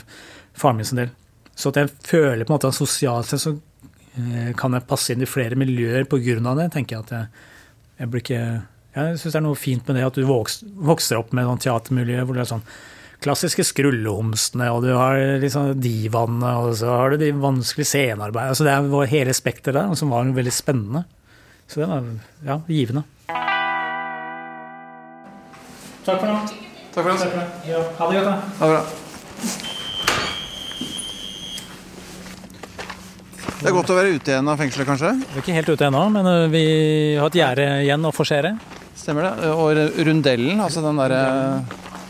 [0.54, 1.10] faren min sin del.
[1.58, 3.52] Så at jeg føler på en måte at sosialt sett så
[4.16, 7.26] eh, kan jeg passe inn i flere miljøer av det, tenker jeg at jeg,
[8.02, 8.42] jeg blir ikke
[8.92, 12.26] Jeg syns det er noe fint med det at du vokser, opp med sånn teatermiljø
[12.26, 12.66] hvor det er sånn
[13.22, 18.50] klassiske skrullehomsene, og du har liksom divaene, og så har du de vanskelige scenearbeidene.
[18.50, 21.04] Altså det var hele spekteret der, som var veldig spennende.
[21.70, 22.10] Så det var
[22.48, 23.04] ja, givende.
[26.02, 26.36] Takk for nå.
[26.90, 27.22] Takk for oss.
[27.22, 28.34] Ha det godt, da.
[28.58, 29.70] Ha det bra.
[33.62, 35.10] Det er godt å være ute igjen av fengselet, kanskje?
[35.22, 36.62] Vi er ikke helt ute ennå, men vi
[37.14, 38.56] har et gjerde igjen å forsere.
[38.98, 39.50] Stemmer det?
[39.54, 41.20] Og rundellen, altså den derre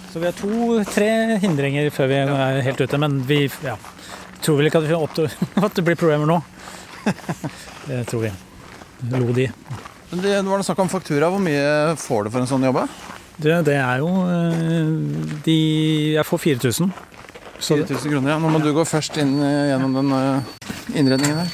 [0.09, 1.11] Så vi har to-tre
[1.43, 3.01] hindringer før vi er helt ute.
[3.01, 3.77] Men vi ja,
[4.41, 5.21] tror vel ikke at,
[5.69, 6.41] at det blir problemer nå.
[7.91, 8.33] Det tror vi.
[9.13, 9.49] Lo de.
[10.13, 11.29] Men det- var det snakk om faktura.
[11.29, 12.85] Hvor mye får du for en sånn jobb?
[13.37, 14.11] Det, det er jo
[15.45, 15.57] de
[16.15, 16.93] Jeg får 4000.
[17.63, 18.39] Så det, 4000 kroner, ja.
[18.43, 21.53] Nå må du gå først inn eh, gjennom den eh, innredningen her.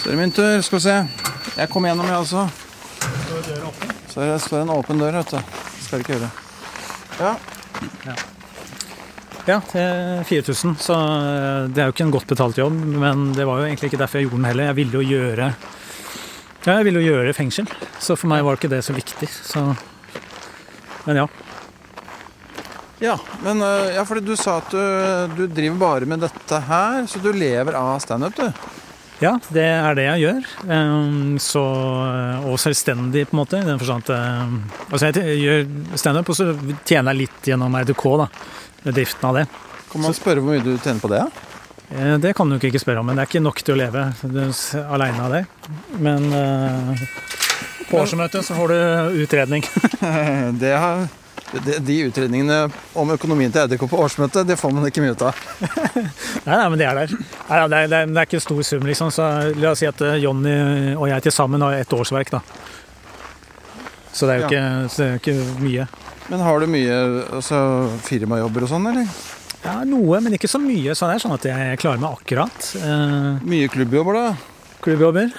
[0.00, 0.62] Så er det min tur.
[0.64, 0.96] Skal vi se.
[1.60, 2.46] Jeg kom gjennom, jeg også.
[4.10, 5.58] Så det står en åpen dør, vet du.
[5.84, 6.30] Skal det ikke gjøre.
[7.20, 7.34] Ja.
[9.44, 10.78] ja, det er 4000.
[10.80, 10.96] Så
[11.68, 14.22] det er jo ikke en godt betalt jobb, men det var jo egentlig ikke derfor
[14.22, 14.70] jeg gjorde den heller.
[14.70, 15.52] Jeg ville jo gjøre
[16.60, 17.68] ja, jeg ville jo gjøre fengsel,
[18.04, 19.28] så for meg var ikke det så viktig.
[19.28, 19.62] Så
[21.06, 21.28] Men ja.
[23.00, 27.06] Ja, men eh, ja, fordi du sa at du, du driver bare med dette her,
[27.08, 28.50] så du lever av standup, du.
[29.20, 30.46] Ja, det er det jeg gjør.
[31.44, 31.60] Så,
[32.48, 33.58] og selvstendig, på en måte.
[33.60, 34.54] I den forstand at ehm,
[34.88, 35.66] Altså, jeg gjør
[36.00, 36.46] standup, og så
[36.88, 38.28] tjener jeg litt gjennom RDK, da.
[38.86, 39.44] Med driften av det.
[39.92, 41.20] Kan man spørre hvor mye du tjener på det?
[41.90, 44.06] Eh, Det kan du ikke spørre om, men det er ikke nok til å leve
[44.86, 45.42] aleine av det.
[46.00, 47.04] Men eh,
[47.90, 49.68] på årsmøtet så får du utredning.
[50.64, 51.04] Det har,
[51.52, 52.58] de utredningene
[52.94, 55.40] om økonomien til RDK på årsmøtet, det får man ikke mye ut av.
[56.46, 57.14] Nei, nei, men det er der.
[57.50, 59.10] Nei, det, er, det er- ikke stor sum, liksom.
[59.14, 59.26] Så
[59.58, 60.54] la oss si at eh, Jonny
[60.94, 62.40] og jeg til sammen har ett årsverk, da.
[64.12, 64.48] Så det er jo Ja.
[64.50, 65.88] ikke, så det er ikke mye.
[66.30, 66.96] Men har du mye
[67.40, 67.58] altså,
[68.06, 69.10] firmajobber og sånn, eller?
[69.64, 70.94] Ja, noe, men ikke så mye.
[70.96, 72.70] Så det er sånn at jeg klarer meg akkurat.
[72.80, 74.30] Eh, Mye klubbjobber, da?
[74.80, 75.32] Klubbjobber,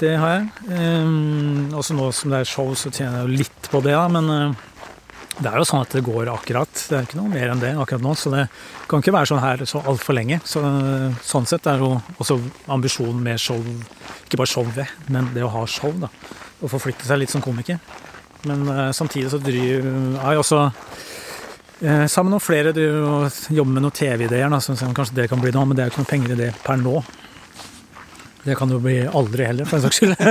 [0.00, 0.48] det har jeg.
[0.72, 4.08] Eh, også nå som det er show, så tjener jeg jo litt på det, da.
[4.16, 4.64] Men eh,
[5.38, 6.80] det er jo sånn at det går akkurat.
[6.90, 8.14] Det er ikke noe mer enn det akkurat nå.
[8.18, 8.46] Så det
[8.90, 10.40] kan ikke være sånn her så altfor lenge.
[10.48, 10.62] Så,
[11.26, 12.40] sånn sett er jo også
[12.74, 13.62] ambisjonen med show,
[14.26, 16.10] ikke bare showet, men det å ha show, da.
[16.58, 17.78] Å forflytte seg litt som komiker.
[18.48, 19.86] Men uh, samtidig så driver
[20.18, 25.20] jeg også uh, sammen med noen flere driver og jobber med noen TV-ideer, så kanskje
[25.22, 26.96] det kan bli noe, men det er ikke noe penger i det per nå.
[28.42, 30.18] Det kan jo bli aldri heller, for en saks skyld.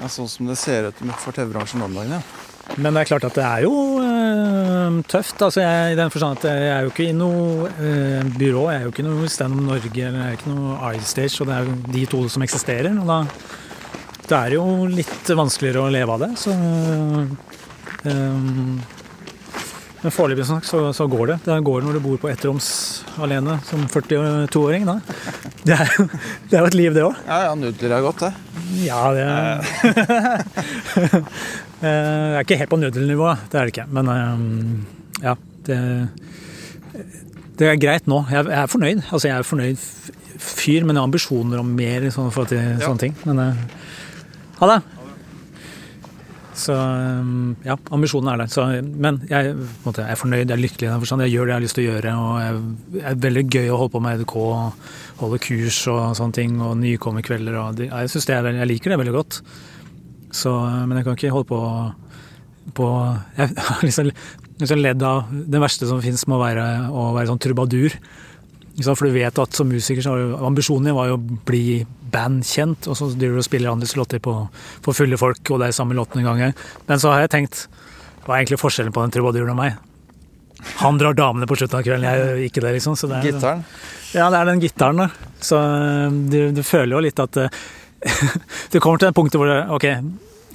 [0.00, 2.49] Ja, sånn som det ser ut for TV-bransjen om dagen, ja.
[2.78, 3.72] Men det er klart at det er jo
[4.04, 5.42] eh, tøft.
[5.42, 8.66] Altså jeg, I den forstand at jeg er jo ikke i noe eh, byrå.
[8.70, 11.50] Jeg er jo ikke noe Stand Up Norge eller jeg er ikke noe iStage, og
[11.50, 12.94] det er jo de to som eksisterer.
[13.02, 13.24] Og da
[14.30, 16.28] det er jo litt vanskeligere å leve av det.
[16.38, 18.14] Så eh,
[20.00, 20.60] Men foreløpig så,
[20.94, 21.38] så går det.
[21.48, 22.68] Det går når du bor på ettroms
[23.20, 24.86] alene som 42-åring.
[24.86, 25.00] da.
[25.66, 27.18] Det er jo det er jo et liv, det òg.
[27.26, 28.32] Ja, ja, nudler er godt, det.
[28.86, 29.26] Ja, det
[31.80, 33.86] Eh, Jeg er ikke helt på nudelnivå, det er det ikke.
[33.96, 35.34] Men eh, ja,
[35.66, 35.78] det,
[37.60, 38.22] det er greit nå.
[38.30, 39.02] Jeg er- fornøyd.
[39.10, 39.76] Altså, jeg er fornøyd
[40.40, 43.16] fyr, men jeg har ambisjoner om mer i sånne, forhold til sånne ting.
[43.28, 43.62] Men eh,
[44.60, 44.80] ha det!
[46.60, 47.28] Så eh,
[47.64, 48.50] ja, ambisjonen er der.
[48.52, 49.54] Så, men jeg,
[49.86, 51.24] måte, er fornøyd, jeg er lykkelig i den forstand.
[51.24, 52.14] Jeg gjør det jeg har lyst til å gjøre.
[52.20, 52.60] og jeg,
[52.98, 54.36] Det er veldig gøy å holde på med EDK,
[55.22, 57.56] holde kurs og sånne ting, og nykommerkvelder.
[57.64, 59.40] Og det, jeg, synes det er, jeg liker det veldig godt.
[60.30, 60.52] Så,
[60.86, 61.60] men jeg kan ikke holde på
[62.76, 62.86] på
[63.36, 64.10] Jeg har liksom,
[64.60, 67.96] liksom ledd av Det verste som fins, må være å være sånn trubadur.
[68.76, 68.94] Ikke?
[68.94, 72.88] For du vet at som musiker så var ambisjonen din var jo å bli bandkjent,
[72.90, 74.32] og så driver du og spiller andres låter på,
[74.82, 76.56] for fulle folk, og det er samme låten en gang.
[76.88, 77.68] Men så har jeg tenkt
[78.24, 79.78] Hva er egentlig forskjellen på den trubaduren og meg?
[80.82, 82.96] Han drar damene på slutten av kvelden, jeg gjør ikke det, liksom.
[82.98, 83.62] Så det er, Gitaren.
[84.12, 85.06] ja, det er den gitaren, da.
[85.40, 87.38] Så øh, du, du føler jo litt at
[88.72, 89.86] Du kommer til det punktet hvor det, ok,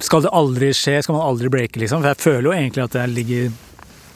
[0.04, 2.02] skal det aldri skje, skal man aldri breake, liksom?
[2.02, 3.54] For jeg føler jo egentlig at jeg ligger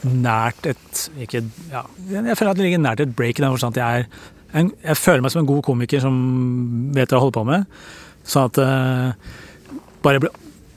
[0.01, 3.77] nært et ikke, ja, Jeg føler at det ligger nært et break i den forstand
[3.77, 6.15] at jeg er en, Jeg føler meg som en god komiker som
[6.95, 7.81] vet hva jeg holder på med.
[8.27, 10.31] Sånn at uh, bare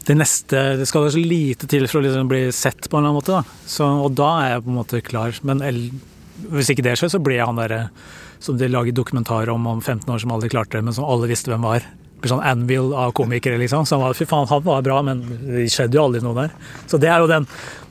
[0.05, 3.15] det neste Det skal så lite til for å liksom bli sett på en eller
[3.15, 3.39] annen måte.
[3.41, 3.69] Da.
[3.69, 5.41] Så, og da er jeg på en måte klar.
[5.49, 5.81] Men el,
[6.53, 7.87] hvis ikke det skjer, så blir jeg han derre
[8.45, 11.31] som de lager dokumentar om om 15 år som aldri klarte det, men som alle
[11.31, 11.87] visste hvem var.
[12.25, 13.85] Blir sånn Anvil av komikere, liksom.
[13.85, 16.55] Så han var, fy faen, han var bra, men det skjedde jo aldri noe der.
[16.89, 17.45] Så det er jo den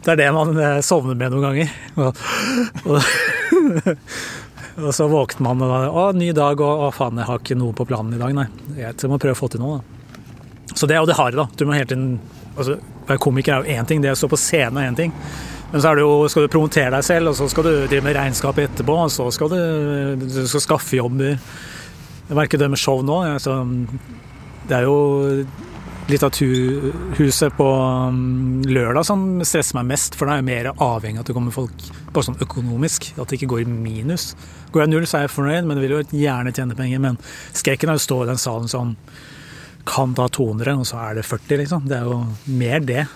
[0.04, 1.76] Det er det man eh, sovner med noen ganger.
[2.02, 2.18] Og,
[2.90, 3.78] og,
[4.88, 7.60] og så våkner man og da, Å, ny dag, og å faen, jeg har ikke
[7.62, 8.50] noe på planen i dag, nei.
[8.82, 10.74] Jeg må prøve å få til noe, da.
[10.74, 11.46] Så det er jo det harde, da.
[11.54, 12.18] Du må hele tiden
[12.58, 15.14] altså, Være komiker er jo én ting, det å stå på scenen er én ting.
[15.74, 18.06] Men så er det jo, skal du promotere deg selv, og så skal du drive
[18.06, 18.98] med regnskap etterpå.
[19.06, 19.62] Og så skal du,
[20.22, 21.38] du skal skaffe jobber.
[22.30, 23.18] Jeg merker det med show nå.
[23.26, 23.60] Altså,
[24.70, 24.97] det er jo
[26.03, 27.66] Litteraturhuset på
[28.11, 31.36] um, lørdag som stresser meg mest, for da er jeg mer avhengig av at det
[31.38, 33.14] kommer folk bare sånn økonomisk.
[33.16, 34.34] At det ikke går i minus.
[34.74, 36.99] Går jeg null, så er jeg fornøyd, men jeg vil jo gjerne tjene penger.
[37.05, 37.20] Men
[37.55, 38.91] skrekken er å stå i den salen som
[39.88, 41.88] kan ta 200, og så er det 40, liksom.
[41.88, 42.20] Det er jo
[42.59, 43.07] mer det.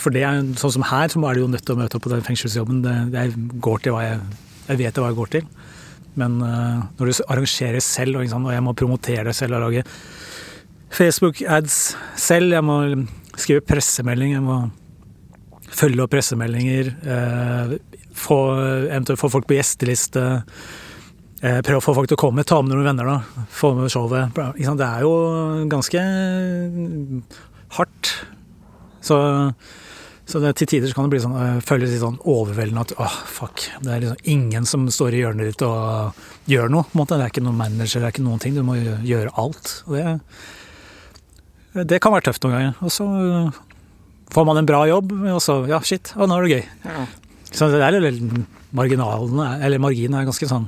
[0.00, 2.08] For det er sånn som her, så er du jo nødt til å møte opp
[2.08, 2.82] på den fengselsjobben.
[2.82, 3.26] Det, det
[3.62, 4.20] går til hva jeg
[4.66, 5.50] Jeg vet hva jeg går til.
[6.18, 9.84] Men uh, når du arrangerer selv, og, jeg må promotere det selv og lage
[10.94, 11.78] Facebook-ads
[12.20, 12.80] selv, jeg må
[13.36, 14.60] skrive pressemelding, jeg må
[15.76, 17.76] følge opp pressemeldinger, uh,
[18.16, 18.40] få,
[18.88, 20.26] eventuelt få folk på gjesteliste.
[21.44, 23.44] Eh, Prøve å få folk til å komme, ta med noen venner, da.
[23.52, 24.32] Få med showet.
[24.32, 25.12] Det er jo
[25.68, 26.04] ganske
[27.76, 28.12] hardt.
[29.04, 29.18] Så,
[30.26, 33.66] så det, til tider kan det sånn, øh, føles litt sånn overveldende at åh, fuck.
[33.84, 36.16] Det er liksom ingen som står i hjørnet ditt og
[36.50, 36.88] gjør noe.
[37.04, 38.56] Det er ikke noen manager, det er ikke noen ting.
[38.56, 39.82] Du må gjøre alt.
[39.86, 40.16] Og det,
[41.84, 42.76] det kan være tøft noen ganger.
[42.80, 43.06] Og så
[44.32, 47.04] får man en bra jobb, og så ja, shit, og nå er det gøy.
[47.52, 48.22] Så det er litt
[48.76, 50.66] marginalene, eller marginen er ganske sånn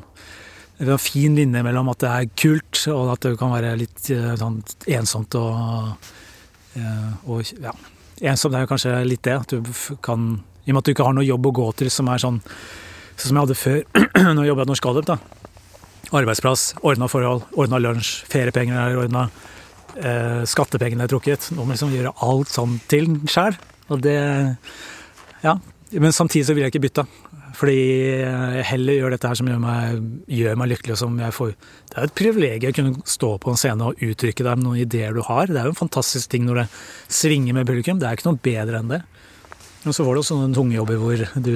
[0.79, 3.75] det er en fin linje mellom at det er kult, og at det kan være
[3.81, 4.61] litt eh, sånn
[4.95, 6.11] ensomt og,
[6.79, 7.73] eh, og ja,
[8.31, 9.35] ensomt er jo kanskje litt det.
[9.41, 9.73] At du
[10.05, 12.23] kan I og med at du ikke har noe jobb å gå til som er
[12.23, 12.43] sånn
[13.19, 13.79] Sånn som jeg hadde før,
[14.37, 15.15] når jeg jobba i Norsk da.
[16.15, 19.25] Arbeidsplass, ordna forhold, ordna lunsj, feriepenger er ordna,
[19.97, 21.51] eh, skattepengene er trukket.
[21.57, 23.59] Nå må liksom gjøre alt sånn til sjæl.
[23.89, 24.19] Og det
[25.45, 25.59] Ja.
[25.91, 27.07] Men samtidig så vil jeg ikke bytte.
[27.57, 27.75] Fordi
[28.21, 30.97] jeg heller gjør dette her som gjør meg, gjør meg lykkelig.
[31.01, 31.55] Som jeg får.
[31.89, 34.67] Det er jo et privilegium å kunne stå på en scene og uttrykke deg med
[34.67, 35.49] noen ideer du har.
[35.49, 36.67] Det er jo en fantastisk ting når det
[37.09, 37.99] svinger med publikum.
[37.99, 39.01] Det er ikke noe bedre enn det.
[39.87, 41.55] Og så får det også noen tunge jobber hvor du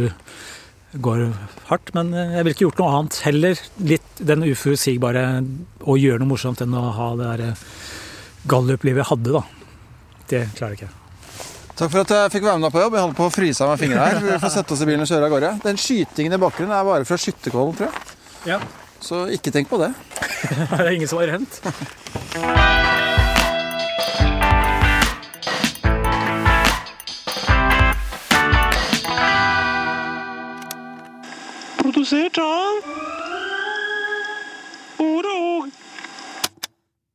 [1.04, 1.26] går
[1.68, 1.92] hardt.
[1.94, 3.20] Men jeg ville ikke gjort noe annet.
[3.26, 3.62] Heller
[3.92, 5.26] litt den uforutsigbare
[5.84, 7.60] å gjøre noe morsomt enn å ha det der
[8.48, 9.42] gallup-livet jeg hadde, da.
[10.32, 10.98] Det klarer jeg ikke.
[11.72, 12.96] Takk for at jeg fikk være med deg på jobb.
[12.96, 14.20] Jeg holdt på å fryse av meg fingrene her.
[14.26, 15.52] Vi får sette oss i bilen og kjøre av gårde.
[15.64, 18.16] Den skytingen i bakgrunnen er bare fra skytterkollen, tror jeg.
[18.52, 18.58] Ja.
[19.02, 19.92] Så ikke tenk på det.
[20.76, 21.60] Det er ingen som har rent.
[31.82, 32.90] Produsert av
[35.02, 35.81] Ord og